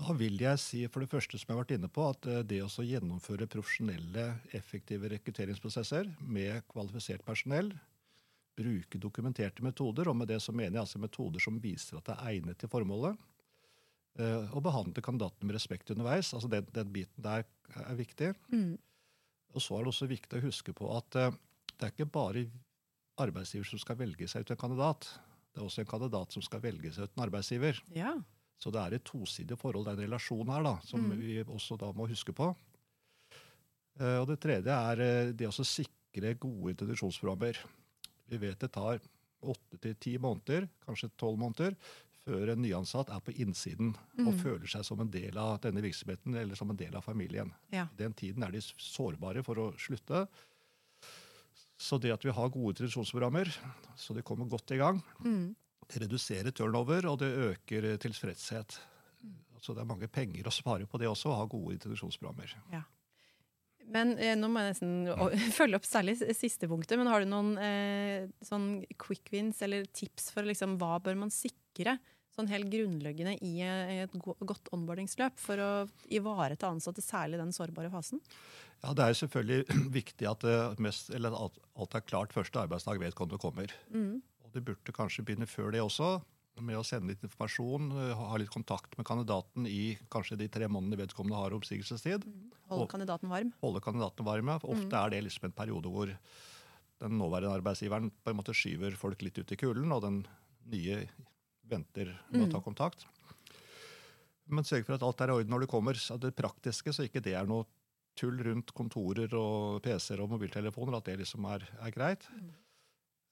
Da 0.00 0.14
vil 0.16 0.40
jeg 0.40 0.58
si 0.58 0.80
for 0.90 1.04
det 1.04 1.10
første 1.12 1.38
som 1.38 1.50
jeg 1.50 1.54
har 1.54 1.60
vært 1.60 1.74
inne 1.76 1.90
på, 1.92 2.06
at 2.10 2.26
eh, 2.26 2.42
det 2.48 2.62
å 2.64 2.86
gjennomføre 2.86 3.46
profesjonelle, 3.52 4.24
effektive 4.56 5.10
rekrutteringsprosesser 5.12 6.08
med 6.26 6.64
kvalifisert 6.72 7.22
personell, 7.26 7.70
bruke 8.58 8.98
dokumenterte 8.98 9.62
metoder, 9.64 10.10
og 10.10 10.16
med 10.18 10.30
det 10.32 10.40
så 10.42 10.54
mener 10.56 10.78
jeg 10.78 10.84
altså 10.86 11.02
metoder 11.02 11.42
som 11.42 11.60
viser 11.62 12.00
at 12.00 12.08
det 12.08 12.16
er 12.16 12.32
egnet 12.32 12.58
til 12.60 12.72
formålet, 12.72 13.20
eh, 14.18 14.48
og 14.50 14.64
behandle 14.66 15.04
kandidatene 15.04 15.46
med 15.50 15.58
respekt 15.58 15.92
underveis. 15.94 16.32
altså 16.34 16.50
Den, 16.50 16.66
den 16.74 16.90
biten 16.96 17.28
der 17.28 17.46
er 17.76 18.00
viktig. 18.00 18.32
Mm. 18.50 18.74
Og 19.54 19.62
så 19.62 19.76
er 19.76 19.84
det 19.84 19.94
også 19.94 20.10
viktig 20.10 20.40
å 20.40 20.46
huske 20.48 20.74
på 20.76 20.90
at 20.96 21.20
eh, 21.20 21.38
det 21.80 21.88
er 21.88 21.94
ikke 21.96 22.10
bare 22.12 22.44
arbeidsgiver 23.20 23.66
som 23.68 23.80
skal 23.82 23.96
velge 24.00 24.28
seg 24.30 24.44
ut 24.44 24.52
en 24.54 24.60
kandidat. 24.60 25.08
Det 25.52 25.60
er 25.60 25.66
også 25.66 25.82
en 25.82 25.90
kandidat 25.90 26.32
som 26.36 26.44
skal 26.44 26.60
velge 26.62 26.92
seg 26.94 27.08
ut 27.08 27.16
en 27.18 27.24
arbeidsgiver. 27.26 27.80
Ja. 27.96 28.14
Så 28.60 28.70
det 28.72 28.80
er 28.82 28.94
et 28.98 29.04
tosidig 29.08 29.56
forhold, 29.58 29.86
det 29.88 29.94
er 29.94 29.98
en 30.02 30.04
relasjon 30.10 30.50
her, 30.52 30.62
da, 30.62 30.74
som 30.84 31.00
Mm. 31.00 31.16
vi 31.18 31.38
også 31.44 31.78
da 31.80 31.90
må 31.96 32.06
huske 32.08 32.32
på. 32.36 32.54
Eh, 34.00 34.18
Og 34.20 34.26
det 34.28 34.38
tredje 34.40 34.68
er 34.72 35.00
eh, 35.00 35.32
det 35.32 35.48
å 35.48 35.52
sikre 35.64 36.34
gode 36.40 36.74
introduksjonsprogrammer. 36.74 37.56
Vi 38.30 38.36
vet 38.38 38.58
det 38.60 38.70
tar 38.72 39.00
åtte 39.42 39.80
til 39.80 39.94
ti 39.96 40.18
måneder, 40.18 40.68
kanskje 40.86 41.10
tolv 41.18 41.38
måneder, 41.40 41.74
før 42.20 42.52
en 42.52 42.60
nyansatt 42.62 43.08
er 43.10 43.20
på 43.24 43.32
innsiden 43.40 43.94
og 44.18 44.34
Mm. 44.34 44.38
føler 44.42 44.68
seg 44.68 44.84
som 44.84 45.00
en 45.00 45.10
del 45.10 45.36
av 45.38 45.60
denne 45.62 45.80
virksomheten 45.82 46.36
eller 46.36 46.54
som 46.54 46.70
en 46.70 46.76
del 46.76 46.94
av 46.94 47.02
familien. 47.04 47.50
Ja. 47.72 47.88
Den 47.96 48.12
tiden 48.12 48.42
er 48.44 48.50
de 48.52 48.60
sårbare 48.60 49.42
for 49.42 49.54
å 49.56 49.72
slutte. 49.78 50.28
Så 51.80 51.96
det 52.00 52.12
at 52.12 52.24
vi 52.26 52.32
har 52.36 52.50
gode 52.52 52.74
introduksjonsprogrammer, 52.74 53.48
så 53.96 54.12
de 54.16 54.22
kommer 54.26 54.48
godt 54.52 54.74
i 54.76 54.80
gang, 54.80 54.98
Mm. 55.24 55.54
det 55.88 56.02
reduserer 56.04 56.52
turnover, 56.52 57.06
og 57.08 57.18
det 57.22 57.30
øker 57.32 57.96
tilfredshet. 57.98 58.78
Så 59.60 59.74
det 59.74 59.82
er 59.82 59.88
mange 59.88 60.08
penger 60.08 60.44
å 60.48 60.52
spare 60.52 60.86
på 60.88 60.98
det 61.00 61.08
også, 61.08 61.28
å 61.32 61.36
ha 61.40 61.46
gode 61.48 61.74
introduksjonsprogrammer. 61.78 62.52
Men 63.90 64.12
eh, 64.22 64.36
nå 64.38 64.46
må 64.48 64.60
jeg 64.62 64.74
nesten 64.74 65.50
følge 65.58 65.76
opp 65.80 65.88
særlig 65.88 66.14
siste 66.36 66.68
punktet. 66.70 66.96
Men 67.00 67.08
har 67.10 67.24
du 67.24 67.28
noen 67.32 67.56
eh, 67.58 68.28
sånn 68.46 68.84
quick 69.00 69.32
wins 69.34 69.60
eller 69.66 69.84
tips 69.92 70.30
for 70.34 70.46
liksom, 70.46 70.76
hva 70.78 71.00
bør 71.02 71.16
man 71.24 71.32
sikre 71.34 71.96
sånn 72.34 72.50
helt 72.50 72.70
grunnleggende 72.72 73.36
i 73.44 73.60
eh, 73.66 74.02
et 74.04 74.16
godt 74.20 74.70
onboardingsløp 74.74 75.38
for 75.40 75.60
å 75.60 75.70
ivareta 76.12 76.70
ansatte, 76.70 77.04
særlig 77.04 77.40
den 77.40 77.54
sårbare 77.56 77.92
fasen? 77.92 78.22
Ja, 78.80 78.94
Det 78.96 79.06
er 79.06 79.16
selvfølgelig 79.20 79.78
viktig 80.00 80.28
at, 80.30 80.44
det 80.46 80.82
mest, 80.82 81.12
alt 81.12 81.96
er 81.96 82.06
klart 82.06 82.36
første 82.36 82.62
arbeidsdag 82.62 83.02
vedkommende 83.02 83.40
kommer. 83.42 83.72
Mm. 83.92 84.20
Og 84.44 84.52
Det 84.54 84.64
burde 84.66 84.96
kanskje 84.96 85.24
begynne 85.26 85.50
før 85.50 85.74
det 85.74 85.82
også, 85.84 86.18
med 86.60 86.76
å 86.76 86.84
sende 86.84 87.12
litt 87.12 87.22
informasjon, 87.24 87.90
eh, 87.96 88.14
ha 88.18 88.38
litt 88.40 88.52
kontakt 88.52 88.96
med 88.98 89.06
kandidaten 89.08 89.66
i 89.70 89.96
kanskje 90.12 90.38
de 90.40 90.48
tre 90.52 90.68
månedene 90.68 91.00
vedkommende 91.04 91.38
har 91.38 91.56
oppsigelsestid. 91.56 92.26
Holde 92.70 92.90
kandidaten 92.90 93.32
varm? 93.32 93.52
Holde 93.62 93.82
kandidaten 93.84 94.26
varm, 94.26 94.52
ja. 94.52 94.60
ofte 94.62 94.90
Mm. 94.90 95.04
er 95.04 95.10
det 95.10 95.24
liksom 95.24 95.48
en 95.48 95.56
periode 95.56 95.88
hvor 95.88 96.12
den 97.00 97.16
nåværende 97.18 97.56
arbeidsgiveren 97.56 98.10
på 98.10 98.30
en 98.30 98.36
måte 98.36 98.52
skyver 98.52 98.96
folk 98.96 99.22
litt 99.22 99.38
ut 99.38 99.52
i 99.52 99.56
kulden, 99.56 99.90
og 99.92 100.02
den 100.02 100.26
nye 100.68 101.08
venter 101.70 102.10
med 102.30 102.40
Mm. 102.42 102.48
å 102.48 102.52
ta 102.52 102.60
kontakt. 102.64 103.06
Men 104.50 104.64
sørg 104.66 104.84
for 104.86 104.94
at 104.96 105.02
alt 105.06 105.20
er 105.22 105.30
i 105.30 105.36
orden 105.38 105.52
når 105.54 105.60
du 105.64 105.66
kommer. 105.70 105.94
Så 105.94 106.18
det 106.20 106.34
praktiske, 106.38 106.92
så 106.92 107.06
ikke 107.06 107.22
det 107.22 107.34
er 107.38 107.46
noe 107.46 107.66
tull 108.18 108.36
rundt 108.42 108.72
kontorer 108.74 109.32
og 109.38 109.80
PC-er 109.84 110.20
og 110.24 110.32
mobiltelefoner, 110.34 110.96
at 110.98 111.04
det 111.04 111.18
liksom 111.22 111.46
er, 111.52 111.66
er 111.80 111.90
greit. 111.94 112.26
Mm. 112.34 112.50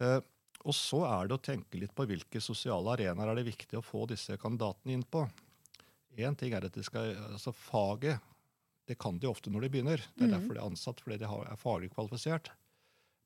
Eh, 0.07 0.21
og 0.65 0.75
så 0.75 1.03
er 1.07 1.29
det 1.29 1.37
å 1.39 1.43
tenke 1.43 1.79
litt 1.81 1.95
på 1.95 2.07
hvilke 2.07 2.41
sosiale 2.43 2.95
arenaer 2.95 3.31
er 3.33 3.41
det 3.41 3.49
viktig 3.51 3.79
å 3.79 3.85
få 3.85 4.07
disse 4.11 4.37
kandidatene 4.39 4.95
inn 4.95 5.03
på. 5.07 5.25
Én 6.19 6.37
ting 6.39 6.55
er 6.55 6.65
at 6.67 6.75
de 6.75 6.83
skal, 6.83 7.13
altså 7.35 7.53
Faget 7.55 8.19
det 8.89 8.97
kan 8.99 9.19
de 9.21 9.29
ofte 9.29 9.51
når 9.53 9.67
de 9.67 9.69
begynner. 9.69 10.01
Det 10.17 10.25
er 10.25 10.31
mm. 10.31 10.35
derfor 10.39 10.55
de 10.57 10.61
er 10.63 10.71
ansatt, 10.71 11.01
fordi 11.05 11.19
de 11.21 11.27
har- 11.29 11.51
er 11.53 11.57
faglig 11.61 11.91
kvalifisert. 11.93 12.49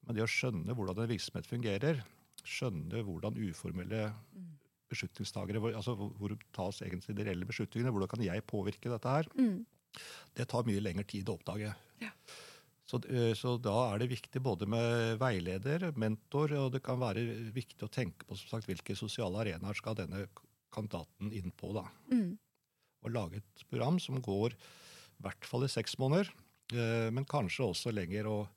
Men 0.05 0.16
det 0.16 0.25
å 0.25 0.27
skjønne 0.27 0.75
hvordan 0.75 0.98
en 0.98 1.09
virksomhet 1.12 1.46
fungerer, 1.46 2.01
skjønne 2.42 3.05
hvordan 3.07 3.37
uformelle 3.38 4.12
Mm. 4.35 4.48
Beslutningstagere 4.92 5.61
hvor, 5.62 5.74
altså 5.78 5.96
hvor 5.96 6.37
tas 6.57 6.83
egentlig 6.85 7.16
de 7.18 7.26
reelle 7.26 7.48
beslutningene, 7.48 7.92
hvordan 7.94 8.12
kan 8.14 8.24
jeg 8.26 8.46
påvirke 8.48 8.92
dette 8.92 9.16
her, 9.16 9.28
Mm. 9.37 9.64
det 10.38 10.48
tar 10.48 10.64
mye 10.68 10.81
lengre 10.85 11.05
tid 11.09 11.28
å 11.28 11.37
oppdage. 11.38 11.74
Ja. 12.00 12.12
Så, 12.88 12.98
eh, 13.09 13.33
så 13.38 13.57
da 13.62 13.94
er 13.94 14.02
det 14.02 14.11
viktig 14.11 14.42
både 14.44 14.66
med 14.68 15.18
veileder, 15.20 15.92
mentor, 15.96 16.52
og 16.59 16.72
det 16.74 16.83
kan 16.85 16.98
være 17.00 17.22
viktig 17.55 17.87
å 17.87 17.92
tenke 17.92 18.26
på 18.28 18.37
som 18.37 18.50
sagt, 18.52 18.68
hvilke 18.68 18.96
sosiale 18.98 19.38
arenaer 19.44 19.78
skal 19.78 19.96
denne 19.96 20.26
kandidaten 20.72 21.33
inn 21.33 21.52
på. 21.57 21.72
da. 21.76 21.87
Mm. 22.11 22.37
Og 23.05 23.11
lage 23.12 23.37
et 23.40 23.64
program 23.70 23.98
som 24.00 24.20
går 24.20 24.52
i 24.52 25.22
hvert 25.22 25.44
fall 25.48 25.64
i 25.64 25.70
seks 25.72 25.96
måneder, 25.98 26.28
eh, 26.72 27.09
men 27.11 27.24
kanskje 27.24 27.68
også 27.68 27.92
lenger. 27.94 28.26
og 28.26 28.48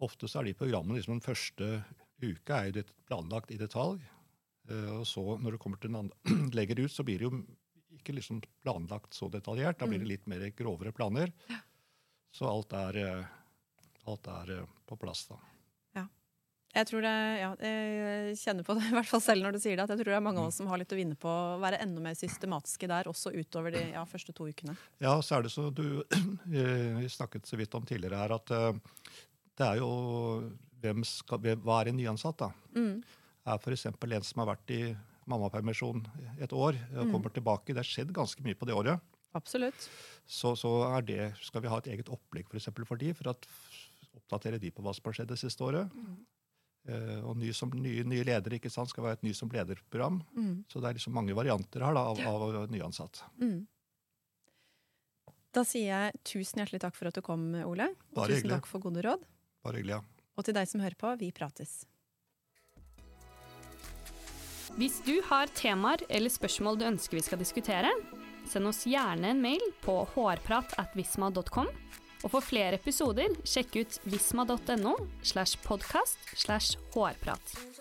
Ofte 0.00 0.28
så 0.30 0.40
er 0.40 0.44
de 0.44 0.54
programmene 0.54 0.94
liksom 1.00 1.18
den 1.18 1.24
første 1.24 1.84
uka 2.22 2.60
er 2.62 2.70
jo 2.70 2.84
planlagt 3.08 3.50
i 3.50 3.58
detalj. 3.58 3.98
Eh, 4.70 4.92
Og 4.98 5.06
så 5.08 5.24
når 5.40 5.56
det 5.56 5.62
kommer 5.62 5.80
til 5.80 5.92
den 5.92 6.02
andre, 6.04 6.36
lenger 6.58 6.84
ut, 6.84 6.92
så 6.92 7.06
blir 7.06 7.20
det 7.20 7.28
jo 7.28 7.42
ikke 7.98 8.14
liksom 8.16 8.40
planlagt 8.62 9.16
så 9.16 9.28
detaljert. 9.32 9.80
Da 9.80 9.88
blir 9.90 10.02
det 10.02 10.12
litt 10.12 10.30
mer 10.30 10.46
grovere 10.56 10.94
planer. 10.94 11.32
Så 12.34 12.48
alt 12.48 12.72
er, 12.76 12.98
eh, 13.02 13.30
alt 14.08 14.28
er 14.32 14.58
eh, 14.58 14.74
på 14.88 14.98
plass 15.00 15.26
da. 15.30 15.40
Jeg 16.76 16.84
tror 16.84 17.00
det, 17.00 17.12
ja, 17.40 17.46
jeg 17.64 18.34
kjenner 18.38 18.62
på 18.62 18.74
det, 18.76 18.82
i 18.90 18.94
hvert 18.94 19.08
fall 19.08 19.22
selv 19.24 19.42
når 19.42 19.56
du 19.56 19.58
sier 19.62 19.78
det, 19.78 19.86
at 19.86 19.92
jeg 19.94 20.02
tror 20.02 20.12
det 20.12 20.18
er 20.18 20.22
mange 20.22 20.42
av 20.42 20.50
oss 20.50 20.58
som 20.60 20.68
har 20.70 20.78
litt 20.78 20.92
å 20.92 20.98
vinne 20.98 21.16
på 21.18 21.26
å 21.26 21.56
være 21.62 21.80
enda 21.82 22.02
mer 22.04 22.14
systematiske 22.14 22.90
der, 22.90 23.08
også 23.10 23.32
utover 23.32 23.72
de 23.74 23.82
ja, 23.94 24.04
første 24.06 24.34
to 24.36 24.46
ukene. 24.46 24.76
Ja, 25.02 25.16
så 25.24 25.38
er 25.38 25.46
det 25.46 25.52
så 25.54 25.70
du 25.74 26.04
vi 27.00 27.08
snakket 27.10 27.48
så 27.48 27.58
vidt 27.58 27.74
om 27.74 27.88
tidligere 27.88 28.20
her, 28.20 28.36
at 28.36 28.52
det 29.58 29.66
er 29.66 29.80
jo 29.80 29.88
hvem 30.82 31.02
skal, 31.06 31.42
Hva 31.64 31.80
er 31.80 31.90
en 31.90 31.98
nyansatt, 31.98 32.44
da? 32.44 32.52
Mm. 32.76 33.00
Er 33.48 33.58
f.eks. 33.60 33.86
en 33.88 34.26
som 34.26 34.42
har 34.44 34.50
vært 34.54 34.70
i 34.76 34.82
mammapermisjon 35.28 36.02
et 36.40 36.52
år 36.52 36.76
og 36.96 37.06
Mm. 37.06 37.12
kommer 37.12 37.32
tilbake. 37.32 37.72
Det 37.74 37.80
har 37.82 37.88
skjedd 37.88 38.12
ganske 38.16 38.42
mye 38.44 38.54
på 38.56 38.66
det 38.68 38.74
året. 38.76 39.00
Absolutt. 39.36 39.88
Så, 40.26 40.54
så 40.56 40.70
er 40.96 41.02
det, 41.04 41.34
skal 41.44 41.62
vi 41.62 41.68
ha 41.68 41.78
et 41.78 41.86
eget 41.92 42.08
opplegg 42.08 42.48
for, 42.48 42.56
eksempel 42.56 42.86
for 42.88 42.96
de, 42.96 43.12
for 43.14 43.28
å 43.30 43.36
oppdatere 44.16 44.58
de 44.60 44.70
på 44.72 44.82
hva 44.82 44.94
som 44.96 45.04
har 45.08 45.18
skjedd 45.18 45.28
det 45.32 45.38
siste 45.40 45.64
året. 45.64 45.92
Eh, 46.88 47.20
og 47.28 47.36
ny 47.36 47.52
som, 47.52 47.68
nye, 47.76 48.04
nye 48.08 48.24
ledere 48.24 48.56
ikke 48.56 48.70
sant, 48.72 48.88
skal 48.88 49.04
være 49.04 49.18
et 49.20 49.26
Ny 49.28 49.34
som 49.36 49.50
leder-program. 49.52 50.22
Mm. 50.36 50.64
Så 50.72 50.80
det 50.80 50.88
er 50.88 50.96
liksom 50.96 51.12
mange 51.12 51.36
varianter 51.36 51.84
her 51.84 51.92
da, 51.94 52.06
av, 52.08 52.20
av 52.24 52.70
nyansatt. 52.72 53.20
Mm. 53.40 53.66
Da 55.52 55.64
sier 55.64 55.88
jeg 55.88 56.18
tusen 56.28 56.60
hjertelig 56.62 56.80
takk 56.84 56.96
for 56.96 57.08
at 57.10 57.16
du 57.16 57.22
kom, 57.24 57.50
Ole. 57.66 57.90
Bare 58.16 58.30
tusen 58.32 58.42
hyggelig. 58.42 58.56
takk 58.58 58.66
for 58.70 58.84
gode 58.84 59.04
råd. 59.04 59.24
Bare 59.64 59.80
hyggelig, 59.80 59.98
ja. 59.98 60.26
Og 60.38 60.46
til 60.46 60.54
deg 60.56 60.68
som 60.70 60.80
hører 60.84 60.96
på, 61.00 61.12
vi 61.20 61.30
prates. 61.34 61.80
Hvis 64.78 65.00
du 65.02 65.16
har 65.26 65.50
temaer 65.58 66.04
eller 66.06 66.30
spørsmål 66.30 66.76
du 66.78 66.84
ønsker 66.86 67.18
vi 67.18 67.24
skal 67.26 67.40
diskutere, 67.40 67.90
send 68.46 68.70
oss 68.70 68.84
gjerne 68.86 69.32
en 69.32 69.40
mail 69.42 69.64
på 69.82 69.96
hårpratatvisma.com. 70.12 71.72
Og 72.22 72.30
for 72.30 72.42
flere 72.42 72.78
episoder, 72.78 73.34
sjekk 73.42 73.74
ut 73.80 73.98
visma.no 74.06 74.94
slash 75.26 75.58
podkast 75.66 76.30
slash 76.38 76.78
hårprat. 76.94 77.77